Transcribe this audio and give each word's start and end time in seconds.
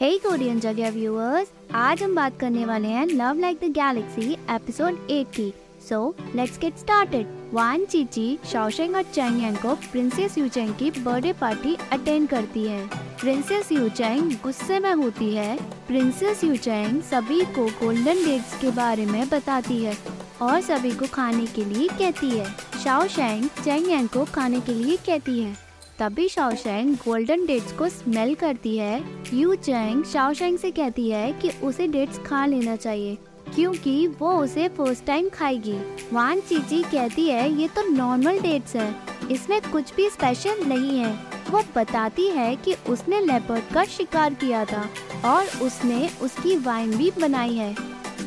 हे 0.00 0.18
Korean 0.18 0.58
जगह 0.60 0.90
viewers 0.90 1.48
आज 1.74 2.02
हम 2.02 2.14
बात 2.14 2.38
करने 2.40 2.64
वाले 2.64 2.88
हैं 2.88 3.06
love 3.06 3.38
like 3.38 3.58
the 3.58 3.70
galaxy 3.72 4.32
episode 4.50 4.98
8 5.10 5.30
की। 5.36 5.54
So 5.88 6.14
let's 6.36 6.58
get 6.58 6.76
started 6.78 7.26
Wan 7.52 7.84
Qiqi 7.84 8.38
Shaoshang 8.52 8.96
और 8.96 9.02
चैंग 9.02 9.56
को 9.56 9.74
प्रिंसेस 9.92 10.38
यूचेंग 10.38 10.74
की 10.74 10.90
बर्थडे 10.90 11.32
पार्टी 11.32 11.76
अटेंड 11.92 12.28
करती 12.28 12.64
है। 12.64 12.86
प्रिंसेस 13.20 13.72
यूचेंग 13.72 14.32
गुस्से 14.32 14.78
में 14.78 14.92
होती 14.94 15.34
है। 15.34 15.56
प्रिंसेस 15.86 16.44
यूचेंग 16.44 17.02
सभी 17.02 17.40
को 17.40 17.66
गोल्डन 17.66 18.24
डेट्स 18.24 18.60
के 18.60 18.70
बारे 18.70 19.06
में 19.06 19.28
बताती 19.28 19.84
है 19.84 19.96
और 20.42 20.60
सभी 20.60 20.90
को 20.90 21.06
खाने 21.06 21.46
के 21.46 21.64
लिए 21.64 21.88
कहती 21.88 22.30
है। 22.30 22.54
शाओ 22.84 23.06
शेंग 23.08 23.48
चैंग 23.64 24.08
को 24.08 24.24
खाने 24.24 24.60
के 24.60 24.74
लिए 24.74 24.96
कहती 24.96 25.40
है। 25.40 25.65
तभी 25.98 26.28
शाओशेंग 26.28 26.94
गोल्डन 26.96 27.44
डेट्स 27.46 27.72
को 27.72 27.88
स्मेल 27.88 28.34
करती 28.34 28.76
है। 28.78 29.02
यू 29.34 29.54
चैंग 29.54 30.02
शाओशेंग 30.04 30.58
से 30.58 30.70
कहती 30.70 31.08
है 31.10 31.32
कि 31.32 31.50
उसे 31.62 31.86
डेट्स 31.86 32.18
खा 32.18 32.44
लेना 32.46 32.74
चाहिए, 32.76 33.16
क्योंकि 33.54 34.06
वो 34.18 34.32
उसे 34.34 34.68
फ़र्स्ट 34.68 35.04
टाइम 35.04 35.28
खाएगी। 35.28 35.78
वान 36.12 36.40
चीची 36.40 36.82
कहती 36.82 37.26
है, 37.28 37.50
ये 37.60 37.68
तो 37.68 37.88
नॉर्मल 37.88 38.40
डेट्स 38.40 38.76
है। 38.76 38.94
इसमें 39.30 39.60
कुछ 39.62 39.94
भी 39.94 40.08
स्पेशल 40.10 40.62
नहीं 40.66 40.98
है। 40.98 41.12
वो 41.50 41.62
बताती 41.76 42.28
है 42.28 42.54
कि 42.56 42.74
उसने 42.88 43.20
लेपर्ड 43.20 43.74
का 43.74 43.84
शिकार 43.86 44.34
किया 44.34 44.64
था, 44.64 44.88
और 45.24 45.46
उसने 45.62 46.08
उसकी 46.22 46.56
वाइन 46.58 46.96
भी 46.96 47.10
बनाई 47.20 47.54
है। 47.54 47.74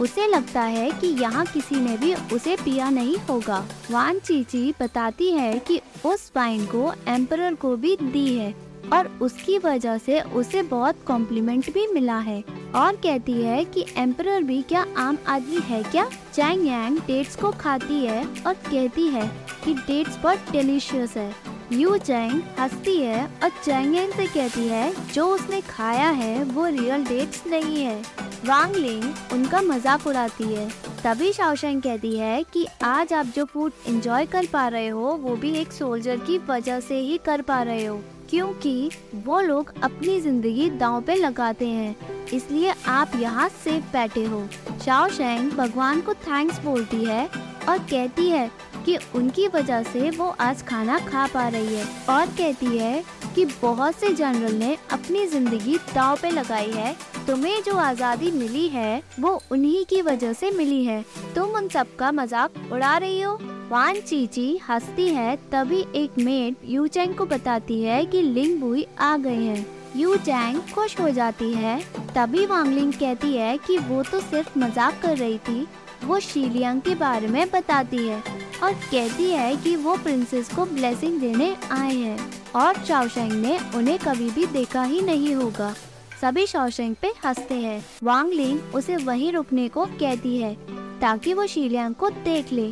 उसे 0.02 0.28
लगता 0.28 0.62
है 0.62 0.90
कि 0.92 1.08
यहाँ 1.22 1.46
किसी 1.46 1.76
ने 1.76 1.98
भी 1.98 2.14
उसे 2.34 2.56
पिया 2.56 2.90
नहीं 2.90 3.18
होगा। 3.30 3.66
वान 3.92 4.20
चीची 4.20 4.74
बताती 4.82 5.32
है 5.32 5.60
कि 5.60 5.82
उस 6.06 6.32
वाइन 6.36 6.66
को 6.66 6.92
एम्पर 7.08 7.54
को 7.56 7.76
भी 7.76 7.96
दी 7.96 8.34
है 8.36 8.54
और 8.94 9.08
उसकी 9.22 9.58
वजह 9.58 9.98
से 9.98 10.22
उसे 10.22 10.62
बहुत 10.64 11.04
कॉम्प्लीमेंट 11.08 11.74
भी 11.74 11.86
मिला 11.88 12.18
है 12.20 12.44
और 12.76 12.96
कहती 12.96 13.34
है 13.34 13.64
कि 13.66 13.86
एम्पर 13.98 14.44
भी 14.44 14.62
क्या 14.62 14.86
आम 14.98 15.18
आदमी 15.28 15.60
है 15.60 15.84
क्या? 15.84 16.06
चैंग 16.34 16.68
यांग 16.68 16.98
डेट्स 16.98 17.36
को 17.36 17.52
खाती 17.52 18.06
है 18.06 18.24
और 18.48 18.54
कहती 18.54 19.08
है 19.08 19.28
कि 19.66 19.74
डेट्स 19.74 20.18
बहुत 20.18 20.52
डिलीशियस 20.52 21.18
है। 21.18 21.34
यू 21.72 21.98
चैंग 21.98 22.42
हंसती 22.60 22.98
है 22.98 23.26
और 23.26 23.50
चैंग 23.64 23.96
यांग 23.96 24.12
से 24.12 24.26
कहती 24.28 24.68
है, 24.68 24.94
जो 25.14 25.28
उसने 25.28 25.62
खाया 25.62 26.10
है, 26.10 26.44
वो 26.44 26.66
रियल 26.66 27.04
डेट्स 27.06 27.44
नहीं 27.48 27.84
है। 27.84 28.02
वांग 28.46 28.76
लिंग 28.76 29.04
उनका 29.34 29.62
मज़ाक 29.62 30.06
उड़ाती 30.08 30.44
है। 30.46 30.68
तभी 31.04 31.32
शाओशेंग 31.34 31.82
कहती 31.82 32.16
है 32.18 32.44
कि 32.54 32.66
आज 32.84 33.14
आप 33.14 33.26
जो 33.36 33.46
फ़ूड 33.46 33.72
एंजॉय 33.88 34.26
कर 34.26 34.46
पा 34.54 34.68
रहे 34.68 34.88
हो, 34.88 35.14
वो 35.14 35.36
भी 35.36 35.52
एक 35.56 35.72
सोल्जर 35.72 36.18
की 36.20 36.38
वजह 36.50 36.80
से 36.80 37.00
ही 37.00 37.18
कर 37.26 37.42
पा 37.42 37.62
रहे 37.64 37.86
हो, 37.86 38.00
क्योंकि 38.30 38.90
वो 39.26 39.40
लोग 39.42 39.74
अपनी 39.84 40.20
ज़िंदगी 40.22 40.70
दांव 40.70 41.02
पे 41.02 41.16
लगाते 41.16 41.68
हैं। 41.68 41.96
इसलिए 42.34 42.74
आप 42.88 43.16
यहाँ 43.16 43.50
सेफ़ 43.58 43.92
बैठे 43.94 44.24
हो। 44.26 44.48
शाओशेंग 44.86 45.52
भगवान 45.52 46.02
को 46.02 46.14
थैंक्स 46.16 46.60
बोलती 46.60 47.04
है 47.06 47.26
और 47.70 47.78
कहती 47.80 48.30
है 48.30 48.50
कि 48.86 48.98
उनकी 49.16 49.48
वजह 49.48 49.84
से 49.84 50.10
वो 50.10 50.36
आज 50.40 50.62
खाना 50.68 51.00
खा 51.02 51.28
पा 51.34 51.48
रही 51.48 51.76
है 51.76 51.86
और 52.10 52.26
कहती 52.28 52.78
है 52.78 53.04
कि 53.36 53.46
बहुत 53.62 53.96
से 53.96 54.14
जनरल 54.14 54.54
ने 54.56 54.78
अपनी 54.92 55.26
ज़िंदगी 55.28 55.78
दाव 55.96 56.18
पे 56.22 56.30
लगाई 56.30 56.72
है। 56.72 56.96
तुम्हें 57.30 57.62
जो 57.64 57.76
आज़ादी 57.78 58.30
मिली 58.32 58.68
है, 58.68 59.02
वो 59.20 59.32
उन्हीं 59.52 59.84
की 59.86 60.02
वजह 60.02 60.32
से 60.34 60.50
मिली 60.52 60.84
है। 60.86 61.04
तुम 61.36 61.50
उन 61.56 61.68
सबका 61.68 62.12
मज़ाक 62.12 62.54
उड़ा 62.74 62.96
रही 62.98 63.20
हो। 63.22 63.34
वान 63.70 64.00
चीची 64.02 64.46
हंसती 64.70 65.08
है, 65.08 65.36
तभी 65.52 65.84
एक 65.96 66.18
मेड 66.20 66.56
यू 66.66 66.86
चैंग 66.88 67.14
को 67.16 67.26
बताती 67.26 67.82
है 67.82 68.04
कि 68.06 68.22
लिंग 68.22 68.60
बुई 68.60 68.86
आ 69.00 69.16
गए 69.18 69.36
हैं। 69.36 69.66
यू 69.96 70.16
चैंग 70.18 70.60
खुश 70.74 71.00
हो 71.00 71.10
जाती 71.10 71.52
है। 71.54 71.80
तभी 72.16 72.46
वांगलिंग 72.46 72.94
कहती 72.94 73.34
है 73.34 73.58
कि 73.58 73.78
वो 73.80 74.02
तो 74.04 74.20
सिर्फ़ 74.22 74.58
मज़ाक 74.60 75.00
कर 75.02 75.18
रही 75.18 75.38
थी, 75.40 75.68
वो 76.06 76.20
शीलियांग 76.20 76.82
के 76.82 76.96
बारे 76.96 77.28
में 77.28 77.50
बताती 77.50 78.08
है 78.08 78.18
और 78.64 78.74
कहती 78.74 79.30
है 79.32 79.56
कि 79.56 79.76
वो 79.76 79.96
प्रिंसेस 79.98 80.50
को 80.54 80.66
ब्लेसिंग 80.66 81.20
देने 81.20 81.56
आए 81.72 81.94
हैं 81.94 82.32
और 82.56 82.84
शाओशेंग 82.86 83.32
ने 83.34 83.58
उन्हें 83.76 83.98
कभी 84.00 84.30
भी 84.32 84.46
देखा 84.48 84.84
ही 84.84 85.02
नहीं 85.02 85.36
होगा। 85.36 85.74
सभी 86.22 86.46
शौशेंग 86.46 86.96
पे 86.96 87.12
हँसते 87.26 87.56
हैं। 87.56 87.86
वांग 88.04 88.32
लिंग 88.34 88.76
उसे 88.76 88.96
वहीं 88.96 89.32
रुकने 89.32 89.68
को 89.70 89.86
कहती 89.86 90.38
है, 90.38 90.54
ताकि 91.02 91.34
वो 91.34 91.46
शीलियांग 91.48 91.96
को 91.96 92.10
देख 92.10 92.52
ले। 92.54 92.68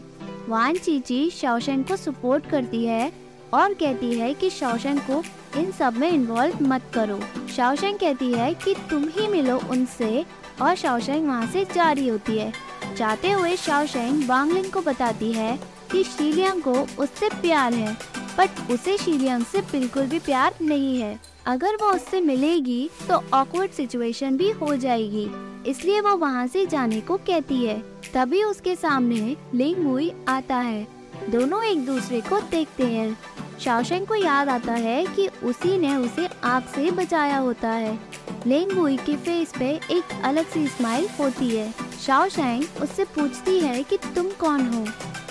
वान 0.50 0.78
चीची 0.78 1.30
शौशेंग 1.30 1.86
को 1.86 1.96
सपोर्ट 1.96 2.50
करती 2.50 2.86
है 2.86 3.12
और 3.54 3.74
कहती 3.74 4.14
है 4.14 4.34
कि 4.34 4.50
शौशेंग 4.50 5.00
को 5.00 5.24
इन 5.60 5.72
सब 5.72 5.98
में 5.98 6.10
इन्वॉल्व 6.10 6.58
मत 6.62 6.92
करो। 6.94 7.20
शाओशेंग 7.56 8.00
कहती 8.00 8.32
है 8.34 8.54
कि 8.54 8.76
तुम 8.90 9.08
ही 9.10 9.28
मिलो 9.28 9.60
उनसे 9.70 10.26
और 10.62 10.76
शाओशेंग 10.76 11.28
वहाँ 11.28 11.48
से 11.48 11.66
जारी 11.66 12.08
होती 12.08 12.38
है। 12.38 12.54
जाते 12.98 13.32
हुए 13.32 13.56
शाओशेंग 13.56 14.30
वांगलिंग 14.30 14.72
को 14.72 14.82
बताती 14.82 15.32
है 15.34 15.60
कि 15.92 16.04
शीलियांग 16.04 16.62
को 16.62 16.74
उससे 17.04 17.30
प्यार 17.30 17.74
है। 17.74 17.98
बट 18.38 18.72
उसे 18.72 18.98
शीलियांग 18.98 19.46
से 19.46 19.62
बिल्कुल 19.62 20.06
भी 20.06 20.20
प्यार 20.20 20.56
नहीं 20.62 21.00
है। 21.02 21.20
अगर 21.46 21.76
वो 21.76 21.92
उससे 21.92 22.22
मिलेगी 22.22 22.90
तो 23.10 23.24
ऑकवर्ड 23.34 23.72
सिचुएशन 23.72 24.38
भी 24.38 24.50
हो 24.52 24.76
जाएगी। 24.76 25.30
इसलिए 25.70 26.02
वो 26.02 26.16
वहाँ 26.18 26.48
से 26.48 26.66
जाने 26.66 27.02
को 27.02 27.18
कहती 27.18 27.66
है। 27.66 27.80
तभी 28.14 28.44
उसके 28.44 28.76
सामने 28.76 29.36
लिंग 29.56 29.78
मुई 29.78 30.12
आता 30.28 30.56
है। 30.56 30.88
दोनों 31.30 31.64
एक 31.64 31.86
दूसरे 31.86 32.22
को 32.22 32.40
देखते 32.42 32.86
हैं। 32.86 33.18
शाओशेंग 33.60 34.06
को 34.08 34.16
याद 34.16 34.50
आता 34.50 34.74
है 34.74 35.06
कि 35.06 35.28
उसी 35.44 35.78
ने 35.78 35.96
उसे 35.96 36.28
आग 36.44 36.64
से 36.76 36.92
बचाया 36.92 37.38
होता 37.38 37.70
है। 37.70 38.00
लिंग 38.48 38.72
मुई 38.72 38.98
के 38.98 39.16
फेस 39.16 39.54
पे 39.60 39.70
एक 39.92 40.22
अलग 40.24 40.46
सी 40.46 40.68
स्माइल 40.68 41.08
होती 41.20 41.50
है। 41.50 41.74
शाओशेंग 42.06 42.64
उससे 42.82 43.04
पूछती 43.06 43.60
है 43.60 43.84
कि 43.84 43.98
तुम 44.16 44.30
कौन 44.40 44.68
हो? 44.68 44.86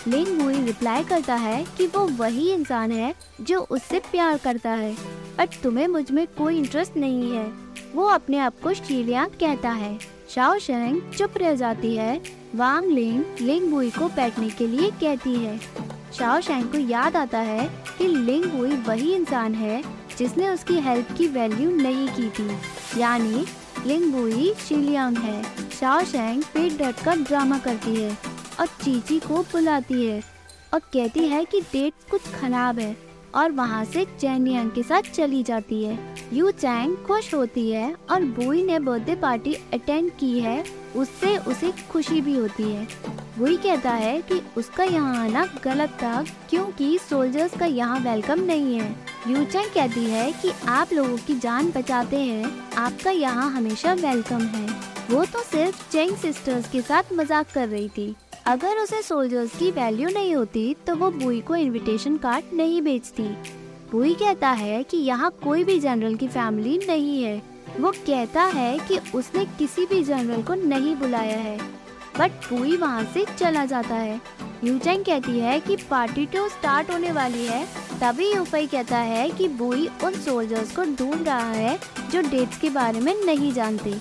लिंग 0.09 0.28
मुई 0.41 0.62
रिप्लाई 0.62 1.05
करता 1.05 1.34
है 1.34 1.65
कि 1.78 1.87
वो 1.87 2.00
वही 2.09 2.50
इंसान 2.53 2.93
है 2.93 3.15
जो 3.41 3.61
उससे 3.61 3.99
प्यार 3.99 4.39
करता 4.39 4.71
है 4.71 4.93
बट 5.39 5.61
तुम्हें 5.62 5.87
मुझमें 5.89 6.27
कोई 6.39 6.59
इंटरेस्ट 6.59 6.97
नहीं 6.97 7.31
है। 7.33 7.44
वो 7.94 8.06
अपने 8.06 8.39
आप 8.39 8.61
को 8.62 8.75
शीलिया 8.75 9.25
कहता 9.41 9.71
है। 9.71 9.99
शाओ 10.31 10.59
शेंग 10.59 11.00
चुप 11.19 11.39
रह 11.39 11.55
जाती 11.55 11.94
है। 11.97 12.21
वांग 12.55 12.87
लिंग 12.87 13.25
लिंग 13.41 13.71
बुई 13.71 13.91
को 13.91 14.09
बैठने 14.09 14.50
के 14.50 14.67
लिए 14.67 14.91
कहती 14.91 15.34
है। 15.34 15.59
शाओ 16.19 16.41
शेंग 16.41 16.65
को 16.65 16.78
याद 16.78 17.17
आता 17.17 17.38
है 17.38 17.69
कि 17.99 18.06
लिंग 18.06 18.44
बुई 18.44 18.77
वही 18.88 19.15
इंसान 19.15 19.55
है 19.55 19.83
जिसने 20.19 20.49
उसकी 20.49 20.75
हेल्प 20.75 21.12
की 21.19 21.27
वैल्यू 21.27 21.71
नहीं 21.77 22.09
की 22.09 22.28
थी। 22.28 22.50
यानी 23.00 23.44
लिंग 23.87 24.12
बुई 24.12 24.53
शीलियांग 24.69 25.19
है। 25.19 25.43
शाओ 25.81 26.05
शेंग 26.05 26.43
पेट 26.44 26.78
डट 26.78 27.05
कर 27.05 27.19
ड्रामा 27.19 27.59
करती 27.59 27.94
है। 27.97 28.36
और 28.61 28.67
चीची 28.83 29.19
को 29.19 29.43
बुलाती 29.43 30.06
है 30.06 30.22
और 30.75 30.81
कहती 30.93 31.28
है 31.28 31.44
कि 31.44 31.61
डेट 31.62 32.11
कुछ 32.11 32.33
खराब 32.34 32.78
है 32.78 32.94
और 33.34 33.53
वहाँ 33.53 33.84
से 33.84 34.05
चैनियांग 34.21 34.71
के 34.71 34.83
साथ 34.83 35.11
चली 35.15 35.43
जाती 35.43 35.83
है। 35.84 35.99
यू 36.33 36.50
चैंग 36.53 36.97
खुश 37.06 37.33
होती 37.34 37.71
है 37.71 37.94
और 38.11 38.25
बुई 38.37 38.62
ने 38.65 38.78
बर्थडे 38.78 39.15
पार्टी 39.15 39.55
अटेंड 39.75 40.11
की 40.21 40.39
है, 40.41 40.65
उससे 40.97 41.37
उसे 41.39 41.72
खुशी 41.91 42.21
भी 42.21 42.37
होती 42.37 42.62
है। 42.62 42.87
वही 43.39 43.56
कहता 43.56 43.91
है 43.93 44.21
कि 44.22 44.41
उसका 44.56 44.84
यहाँ 44.84 45.25
आना 45.25 45.44
गलत 45.65 45.99
था 46.03 46.25
क्योंकि 46.50 46.99
सोल्जर्स 47.00 47.56
का 47.59 47.67
यहाँ 47.67 47.99
वेलकम 48.00 48.41
नहीं 48.43 48.78
है। 48.81 48.91
यू 49.28 49.44
चैंग 49.44 49.71
कहती 49.75 50.05
है 50.05 50.31
कि 50.33 50.53
आप 50.69 50.93
लोगों 50.93 51.17
की 51.27 51.38
जान 51.38 51.71
बचाते 51.71 52.17
हैं, 52.17 52.53
आपका 52.77 53.11
यहाँ 53.11 53.50
हमेशा 53.50 53.93
वेलकम 53.94 54.43
है। 54.47 54.67
वो 55.11 55.25
तो 55.25 55.43
सिर्फ़ 55.43 55.91
चैंग 55.93 56.17
सिस्टर्स 56.17 56.71
के 56.71 56.81
साथ 56.83 57.12
मज़ाक 57.12 57.50
कर 57.55 57.69
रही 57.69 57.88
थी। 57.88 58.15
अगर 58.47 58.79
उसे 58.79 59.01
सोल्जर्स 59.03 59.57
की 59.59 59.71
वैल्यू 59.71 60.09
नहीं 60.09 60.34
होती 60.34 60.75
तो 60.87 60.95
वो 60.97 61.11
बुई 61.11 61.41
को 61.41 61.55
इनविटेशन 61.57 62.17
कार्ड 62.17 62.53
नहीं 62.55 62.81
भेजती 62.83 63.23
बुई 63.93 64.15
कहता 64.15 64.51
है 64.51 64.83
कि 64.83 64.97
यहाँ 64.97 65.31
कोई 65.43 65.65
भी 65.65 65.79
जनरल 65.81 66.15
की 66.15 66.29
फैमिली 66.29 66.77
नहीं 66.79 67.23
है। 67.23 67.43
वो 67.81 67.91
कहता 67.91 68.43
है 68.45 68.79
कि 68.79 68.99
उसने 69.15 69.45
किसी 69.59 69.87
भी 69.87 70.03
जनरल 70.05 70.43
को 70.43 70.55
नहीं 70.56 70.94
बुलाया 70.97 71.38
है। 71.38 71.59
बट 72.19 72.31
बुई 72.50 72.76
वहाँ 72.76 73.05
से 73.15 73.25
चला 73.38 73.65
जाता 73.65 73.94
है। 73.94 74.20
यूचैंग 74.65 75.05
कहती 75.05 75.38
है 75.38 75.59
कि 75.61 75.76
पार्टी 75.91 76.26
तो 76.26 76.49
स्टार्ट 76.49 76.91
होने 76.91 77.12
वाली 77.12 77.44
है, 77.47 77.65
तभी 78.00 78.32
यूफई 78.32 78.67
कहता 78.67 78.99
है 78.99 79.29
कि 79.31 79.49
बुई 79.49 79.88
उन 80.05 80.15
सोल्जर्स 80.20 80.75
को 80.76 80.85
ढूंढ 80.94 81.26
रहा 81.26 81.50
है 81.50 81.79
जो 82.12 82.20
डेट्स 82.20 82.59
के 82.59 82.70
बारे 82.70 83.00
में 83.00 83.15
नहीं 83.25 83.53
जानते। 83.53 83.94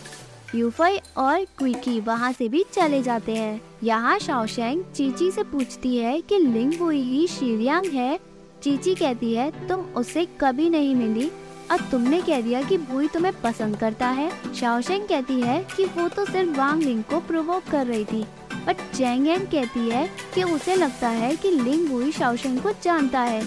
यूफई 0.56 1.00
और 1.18 1.46
क्विकी 1.58 2.00
वहाँ 2.00 2.32
से 2.32 2.50
भी 2.50 2.64
चले 2.74 3.02
जाते 3.04 3.36
हैं। 3.36 3.62
यहाँ 3.84 4.20
शाओशेंग 4.20 4.84
चीची 4.96 5.32
से 5.32 5.44
पूछती 5.44 5.98
है 5.98 6.22
कि 6.22 6.38
लिंग 6.38 6.74
वही 6.82 7.02
ही 7.02 7.28
शीरियांग 7.28 7.86
है। 7.86 8.20
चीची 8.64 8.96
कहती 8.96 9.34
है, 9.34 9.68
तुम 9.68 9.82
उससे 9.82 10.28
कभी 10.42 10.70
नहीं 10.70 10.96
मिली 10.96 11.32
और 11.72 11.82
तुमने 11.92 12.22
कह 12.22 12.42
दिया 12.42 12.62
कि 12.62 12.78
बुई 12.78 13.08
तुम्हें 13.08 13.34
पसंद 13.42 13.78
करता 13.78 14.08
है। 14.08 14.32
शाओशेंग 14.54 15.08
कहती 15.08 15.42
है 15.42 15.68
कि 15.76 15.86
वो 15.86 16.08
तो 16.08 16.26
सिर्फ़ 16.26 16.58
वांग 16.58 16.84
लिंग 16.84 17.04
को 17.04 17.20
प्रोवोक 17.20 17.64
कर 17.72 17.86
रही 17.88 18.06
थी 18.06 18.26
बट 18.68 18.78
चैंग 18.96 19.28
कहती 19.28 19.90
है 19.90 20.10
कि 20.36 20.44
उसे 20.44 20.76
लगता 20.76 21.10
है 21.10 21.36
कि 21.36 21.52
लिंग 21.52 21.90
बुई 21.90 22.12
शाओशेंग 22.12 22.60
को 22.60 22.72
जानता 22.84 23.22
है। 23.22 23.44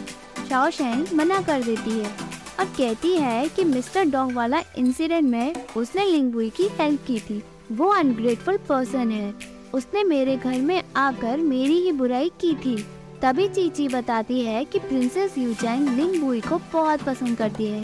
शाओशेंग 0.49 1.07
मना 1.15 1.41
कर 1.43 1.63
देती 1.63 1.91
है। 1.91 2.28
और 2.59 2.65
कहती 2.65 3.17
है 3.17 3.49
कि 3.49 3.65
मिस्टर 3.65 4.05
डोंग 4.05 4.33
वाला 4.33 4.63
इंसिडेंट 4.79 5.25
में 5.25 5.55
उसने 5.77 6.05
लिंगुई 6.05 6.51
की 6.51 6.69
हेल्प 6.69 7.05
की 7.07 7.21
थी। 7.21 7.43
वो 7.73 7.89
अनग्रेटफुल 7.89 8.57
पर्सन 8.57 9.11
है। 9.11 9.35
उसने 9.75 10.05
मेरे 10.05 10.37
घर 10.37 10.61
में 10.61 10.83
आकर 10.97 11.37
मेरी 11.37 11.81
ही 11.81 11.93
बुराई 11.93 12.29
की 12.41 12.55
थी। 12.55 12.77
तभी 13.23 13.49
चीची 13.49 13.89
बताती 13.89 14.41
है 14.41 14.65
कि 14.65 14.79
प्रिंसेस 14.79 15.39
यूचैंग 15.39 15.89
लिंगबुई 15.89 16.41
को 16.41 16.59
बहुत 16.73 17.03
पसंद 17.03 17.39
करती 17.39 17.67
है। 17.67 17.83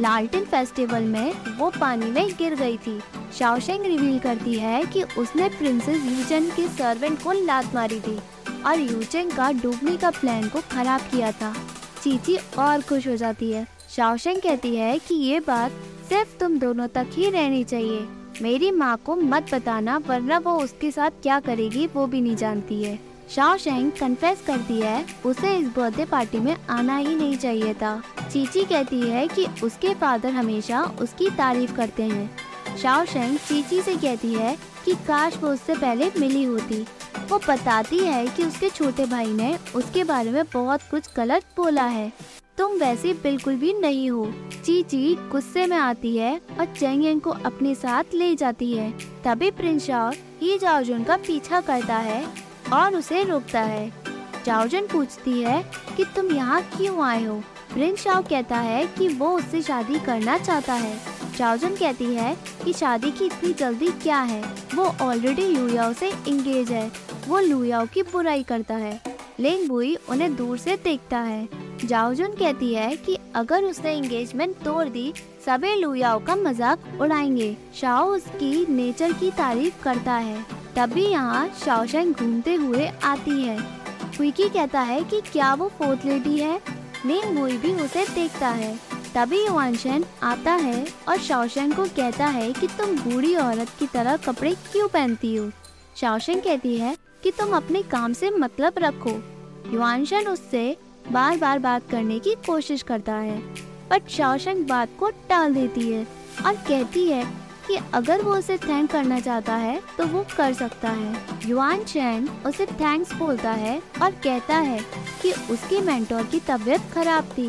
लालटेन 0.00 0.44
फेस्टिवल 0.44 1.02
में 1.02 1.32
वो 1.58 1.70
पानी 1.70 2.06
में 2.06 2.28
गिर 2.28 2.54
गई 2.54 2.76
थी। 2.76 3.00
शाओशेंग 3.38 3.84
रिवील 3.84 4.18
करती 4.18 4.54
है 4.54 4.84
कि 4.84 5.02
उसने 5.02 5.48
प्रिंसेस 5.48 6.04
यूचेंग 6.04 6.50
के 6.50 6.68
सर्वेंट 6.68 7.22
को 7.22 7.32
लात 7.32 7.74
मारी 7.74 8.00
थी 8.00 8.18
और 8.66 8.80
यूचेंग 8.80 9.32
का 9.32 9.52
डूबने 9.52 9.96
का 9.96 10.10
प्लान 10.10 10.48
को 10.48 10.60
खराब 10.70 11.00
किया 11.00 11.32
था। 11.32 11.54
चीची 12.02 12.36
और 12.58 12.80
खुश 12.80 13.08
हो 13.08 13.16
जाती 13.16 13.52
है। 13.52 13.73
शाओशेंग 13.96 14.40
कहती 14.40 14.76
है 14.76 14.98
कि 14.98 15.14
ये 15.14 15.40
बात 15.40 15.72
सिर्फ़ 16.08 16.38
तुम 16.38 16.58
दोनों 16.58 16.86
तक 16.88 17.06
ही 17.12 17.30
रहनी 17.30 17.64
चाहिए। 17.64 18.06
मेरी 18.42 18.70
माँ 18.70 18.96
को 18.96 19.16
मत 19.16 19.54
बताना, 19.54 19.98
वरना 19.98 20.38
वो 20.38 20.52
उसके 20.58 20.90
साथ 20.90 21.10
क्या 21.22 21.40
करेगी 21.40 21.86
वो 21.86 22.06
भी 22.06 22.20
नहीं 22.20 22.36
जानती 22.36 22.82
है। 22.84 22.98
शाओशेंग 23.30 23.92
कन्फेस 23.92 24.42
करती 24.46 24.80
है, 24.80 25.06
उसे 25.26 25.56
इस 25.56 25.68
बर्थडे 25.68 26.04
पार्टी 26.04 26.38
में 26.38 26.56
आना 26.70 26.96
ही 26.96 27.14
नहीं 27.16 27.36
चाहिए 27.36 27.74
था। 27.74 28.02
चीची 28.32 28.64
कहती 28.64 29.00
है 29.00 29.28
कि 29.28 29.46
उसके 29.62 29.94
फादर 29.94 30.28
हमेशा 30.28 30.82
उसकी 31.00 31.30
तारीफ़ 31.30 31.76
करते 31.76 32.02
हैं। 32.02 32.30
शाओशेंग 32.76 33.38
चीची 33.38 33.82
से 33.82 33.96
कहती 33.96 34.34
है 34.34 34.56
कि 34.84 34.94
काश 34.94 35.36
वो 35.36 35.48
उससे 35.48 35.74
पहले 35.74 36.12
मिली 36.18 36.44
होती। 36.44 36.86
वो 37.30 37.38
बताती 37.38 37.98
है 37.98 38.26
कि 38.26 38.44
उसके 38.44 38.70
छोटे 38.70 39.06
भाई 39.06 39.32
ने 39.32 39.58
उसके 39.74 40.04
बारे 40.04 40.30
में 40.30 40.44
बहुत 40.54 40.80
कुछ 40.90 41.14
गलत 41.16 41.44
बोला 41.56 41.86
है। 41.86 42.12
तुम 42.58 42.72
वैसे 42.72 43.12
बिल्कुल 43.12 43.54
भी 43.54 43.72
नहीं 43.72 44.10
हो। 44.10 44.34
चीची 44.64 45.14
गुस्से 45.14 45.66
में 45.66 45.76
आती 45.76 46.16
है 46.16 46.40
और 46.60 46.64
चेंग 46.64 47.20
को 47.20 47.30
अपने 47.30 47.74
साथ 47.74 48.04
ले 48.14 48.34
जाती 48.34 48.72
है। 48.72 48.90
तभी 49.24 49.50
प्रिंस 49.50 49.86
शाओ 49.86 50.10
ही 50.42 50.58
जाओजुन 50.58 51.04
का 51.04 51.16
पीछा 51.16 51.60
करता 51.60 51.96
है 51.96 52.26
और 52.72 52.96
उसे 52.96 53.24
रोकता 53.24 53.60
है। 53.60 53.92
जाओजुन 54.46 54.86
पूछती 54.86 55.42
है 55.42 55.70
कि 55.96 56.04
तुम 56.04 56.32
यहाँ 56.32 56.62
क्यों 56.62 57.02
आए 57.02 57.24
हो? 57.24 57.34
प्रिंस 57.74 57.98
शाओ 57.98 58.22
कहता 58.22 58.56
है 58.56 58.86
कि 58.86 59.08
वो 59.08 59.28
उससे 59.28 59.62
शादी 59.62 59.98
करना 59.98 60.38
चाहता 60.38 60.74
है। 60.74 61.00
जाओजुन 61.38 61.76
कहती 61.76 62.04
है 62.04 62.36
कि 62.64 62.72
शादी 62.72 63.10
की 63.10 63.24
इतनी 63.24 63.52
जल्दी 63.52 63.88
क्या 63.88 64.20
है? 64.20 64.44
वो 64.74 64.84
ऑलरेडी 65.02 65.46
लुयाओ 65.46 65.92
से 65.92 66.12
इंगेज 66.28 66.70
है। 66.70 66.92
वो 67.28 67.40
लुयाओ 67.40 67.86
की 67.86 68.02
बुराई 68.02 68.42
करता 68.42 68.74
है। 68.74 69.13
लेंग 69.40 69.68
बुई 69.68 69.96
उन्हें 70.08 70.36
दूर 70.36 70.58
से 70.58 70.76
देखता 70.76 71.18
है। 71.18 71.48
जाओजुन 71.84 72.28
कहती 72.28 72.74
है 72.74 72.96
कि 72.96 73.18
अगर 73.34 73.64
उसने 73.64 73.96
एंगेजमेंट 73.96 74.56
तोड़ 74.56 74.88
दी, 74.88 75.12
सभी 75.46 75.74
लुयाओ 75.74 76.24
का 76.24 76.36
मज़ाक 76.36 76.78
उड़ाएँगे। 77.00 77.56
शाओ 77.74 78.10
उसकी 78.10 78.66
नेचर 78.72 79.12
की 79.12 79.30
तारीफ़ 79.30 79.82
करता 79.82 80.12
है। 80.12 80.42
तभी 80.76 81.04
यहाँ 81.04 81.48
शाओशेंग 81.64 82.14
घूमते 82.14 82.54
हुए 82.54 82.86
आती 82.86 83.42
है। 83.42 83.58
क्विकी 84.16 84.48
कहता 84.48 84.80
है 84.80 85.04
कि 85.04 85.20
क्या 85.20 85.54
वो 85.54 85.68
फोर्थ 85.68 86.04
लेडी 86.04 86.38
है? 86.38 86.60
लेंग 87.06 87.38
बुई 87.38 87.56
भी 87.56 87.72
उसे 87.74 88.06
देखता 88.06 88.48
है। 88.48 88.80
तभी 89.14 89.46
युवानशन 89.46 90.04
आता 90.22 90.52
है 90.52 90.86
और 91.08 91.18
शाओशेंग 91.18 91.72
को 91.72 91.84
कहता 91.84 92.26
है 92.26 92.52
कि 92.52 92.66
तुम 92.66 92.96
बूढ़ी 92.96 93.34
औरत 93.36 93.68
की 93.78 93.86
तरह 93.86 94.16
कपड़े 94.16 94.54
क्यों 94.54 94.88
पहनती 94.88 95.36
हो? 95.36 95.50
शाओशेंग 95.96 96.40
कहती 96.42 96.76
है 96.76 96.96
कि 97.24 97.30
तुम 97.30 97.54
अपने 97.56 97.82
काम 97.82 98.12
से 98.12 98.30
मतलब 98.30 98.74
रखो। 98.78 99.10
युवानशन 99.72 100.26
उससे 100.28 100.76
बार 101.10 101.36
बार 101.38 101.58
बात 101.58 101.90
करने 101.90 102.18
की 102.18 102.34
कोशिश 102.46 102.82
करता 102.82 103.14
है 103.14 103.38
बट 103.90 104.08
शाओशंग 104.08 104.66
बात 104.66 104.88
को 105.00 105.10
टाल 105.28 105.54
देती 105.54 105.88
है 105.90 106.06
और 106.46 106.54
कहती 106.68 107.06
है 107.08 107.24
कि 107.66 107.76
अगर 107.94 108.22
वो 108.22 108.34
उसे 108.36 108.56
थैंक 108.58 108.90
करना 108.90 109.20
चाहता 109.20 109.54
है 109.54 109.80
तो 109.98 110.06
वो 110.06 110.24
कर 110.36 110.52
सकता 110.52 110.90
है। 110.90 111.48
युवान 111.48 111.84
चैन 111.84 112.28
उसे 112.46 112.66
थैंक्स 112.66 113.12
बोलता 113.14 113.52
है 113.52 113.78
और 114.02 114.10
कहता 114.24 114.56
है 114.58 114.80
कि 115.22 115.32
उसकी 115.52 115.80
मेंटोर 115.80 116.26
की 116.26 116.40
तबीयत 116.40 116.90
खराब 116.94 117.28
थी 117.38 117.48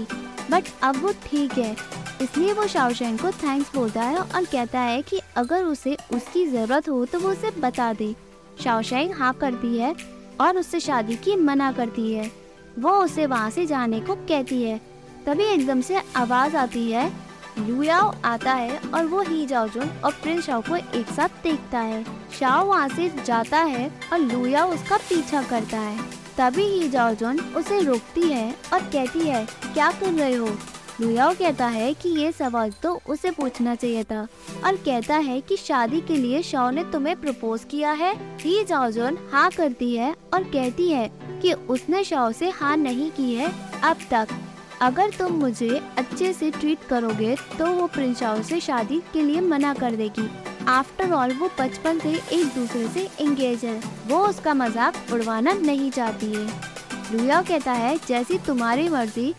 बट 0.51 0.69
अब 0.83 1.01
वो 1.03 1.11
ठीक 1.25 1.57
है। 1.57 1.75
इसलिए 2.21 2.53
वो 2.53 2.67
शाओशेंग 2.67 3.17
को 3.19 3.31
थैंक्स 3.33 3.73
बोलता 3.75 4.03
है 4.03 4.17
और 4.17 4.45
कहता 4.45 4.79
है 4.79 5.01
कि 5.01 5.19
अगर 5.37 5.63
उसे 5.63 5.97
उसकी 6.13 6.45
ज़रूरत 6.47 6.89
हो 6.89 7.05
तो 7.05 7.19
वो 7.19 7.29
उसे 7.29 7.51
बता 7.59 7.91
दे। 7.93 8.13
शाओशेंग 8.63 9.13
हाँ 9.13 9.33
करती 9.33 9.77
है 9.77 9.95
और 10.41 10.57
उससे 10.57 10.79
शादी 10.79 11.15
की 11.15 11.35
मना 11.35 11.71
करती 11.71 12.11
है। 12.13 12.31
वो 12.79 12.91
उसे 12.91 13.25
वहाँ 13.25 13.49
से 13.49 13.65
जाने 13.65 13.99
को 13.99 14.15
कहती 14.15 14.61
है। 14.63 14.77
तभी 15.25 15.43
एकदम 15.43 15.81
से 15.81 16.01
आवाज़ 16.15 16.55
आती 16.55 16.89
है 16.91 17.11
लुयाओ 17.59 18.13
आता 18.25 18.53
है 18.53 18.79
और 18.93 19.05
वो 19.05 19.21
ही 19.21 19.45
जाओजुन 19.45 19.89
और 20.05 20.11
प्रिंस 20.13 20.45
शाओ 20.45 20.61
को 20.61 20.75
एक 20.75 21.11
साथ 21.11 21.43
देखता 21.43 21.79
है। 21.79 22.03
शाओ 22.39 22.65
वहाँ 22.65 22.89
से 22.89 23.09
जाता 23.25 23.59
है 23.59 23.91
और 24.13 24.19
लुयाओ 24.19 24.73
उसका 24.73 24.97
पीछा 25.09 25.41
करता 25.43 25.77
है। 25.77 26.03
तभी 26.37 26.63
ही 26.63 26.89
जाओजुन 26.89 27.39
उसे 27.57 27.79
रोकती 27.81 28.21
है 28.21 28.55
और 28.73 28.79
कहती 28.79 29.19
है, 29.19 29.45
क्या 29.73 29.91
कर 29.91 30.11
रहे 30.11 30.35
हो? 30.35 30.49
लुयाओ 31.01 31.33
कहता 31.33 31.65
है 31.67 31.93
कि 31.93 32.09
ये 32.11 32.31
सवाल 32.31 32.71
तो 32.83 32.99
उसे 33.09 33.31
पूछना 33.31 33.73
चाहिए 33.75 34.03
था। 34.03 34.21
और 34.65 34.75
कहता 34.75 35.15
है 35.17 35.39
कि 35.41 35.57
शादी 35.57 35.99
के 36.01 36.15
लिए 36.15 36.41
शाओ 36.43 36.69
ने 36.71 36.83
तुम्हें 36.83 37.15
प्रपोज 37.21 37.63
किया 37.63 37.91
है। 37.93 38.13
ही 38.39 38.63
जाओजुन 38.63 39.17
हाँ 39.31 39.49
करती 39.51 39.95
है 39.95 40.13
और 40.33 40.43
कहती 40.45 40.89
है 40.89 41.07
कि 41.41 41.53
उसने 41.53 42.03
शाओ 42.03 42.31
से 42.31 42.49
हाँ 42.51 42.75
नहीं 42.77 43.09
की 43.11 43.33
है 43.35 43.51
अब 43.83 43.97
तक। 44.11 44.27
अगर 44.81 45.09
तुम 45.09 45.33
मुझे 45.33 45.81
अच्छे 45.97 46.31
से 46.33 46.51
ट्रीट 46.51 46.83
करोगे 46.89 47.35
तो 47.57 47.65
वो 47.67 47.87
प्रिंस 47.87 48.17
शाओ 48.19 48.41
से 48.43 48.59
शादी 48.59 49.01
के 49.13 49.21
लिए 49.21 49.41
मना 49.41 49.73
कर 49.73 49.95
देगी। 49.95 50.29
आफ्टर 50.67 51.11
ऑल 51.11 51.33
वो 51.33 51.49
बचपन 51.59 51.99
से 51.99 52.13
एक 52.31 52.45
दूसरे 52.55 52.87
से 52.87 53.07
एंगेज 53.19 53.65
है। 53.65 53.79
वो 54.07 54.25
उसका 54.27 54.53
मज़ाक 54.53 55.13
उड़वाना 55.13 55.53
नहीं 55.55 55.89
चाहती 55.91 56.33
है। 56.33 56.47
लुया 57.11 57.41
कहता 57.41 57.71
है, 57.73 57.97
जैसी 58.07 58.37
तुम्हारी 58.37 58.87
मर्ज़ी 58.89 59.33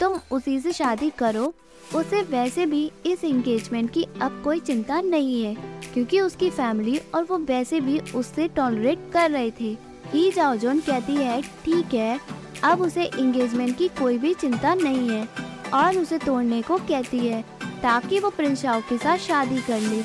तुम 0.00 0.18
उसी 0.32 0.58
से 0.60 0.72
शादी 0.72 1.10
करो, 1.10 1.52
उसे 1.94 2.22
वैसे 2.22 2.66
भी 2.66 2.90
इस 3.06 3.24
एंगेजमेंट 3.24 3.90
की 3.92 4.06
अब 4.22 4.40
कोई 4.44 4.60
चिंता 4.60 5.00
नहीं 5.00 5.42
है, 5.44 5.54
क्योंकि 5.94 6.20
उसकी 6.20 6.50
फैमिली 6.50 7.00
और 7.14 7.24
वो 7.24 7.38
वैसे 7.38 7.80
भी 7.80 7.98
उससे 8.14 8.48
टॉलरेट 8.48 9.10
कर 9.12 9.30
रहे 9.30 9.50
थे। 9.50 9.76
ही 10.06 10.30
जाओजोन 10.30 10.80
कहती 10.80 11.14
है, 11.14 11.40
ठीक 11.42 11.94
है, 11.94 12.18
अब 12.64 12.80
उसे 12.80 13.04
एंगेजमेंट 13.04 13.76
की 13.78 13.88
कोई 13.98 14.18
भी 14.18 14.34
चिंता 14.34 14.74
नहीं 14.74 15.08
है। 15.08 15.28
और 15.74 15.98
उसे 15.98 16.18
तोड़ने 16.18 16.62
को 16.62 16.76
कहती 16.78 17.18
है, 17.18 17.42
ताकि 17.82 18.18
वो 18.18 18.30
प्रिंस 18.30 18.62
के 18.66 18.98
साथ 18.98 19.18
शादी 19.18 19.60
कर 19.62 19.80
ले। 19.80 20.02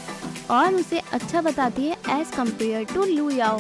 और 0.52 0.76
उसे 0.76 1.00
अच्छा 1.14 1.42
बताती 1.42 1.86
है 1.86 1.96
एज 2.12 2.32
कंपेयर 2.32 2.84
टू 2.86 3.06
लू 3.06 3.30
याओ 3.30 3.60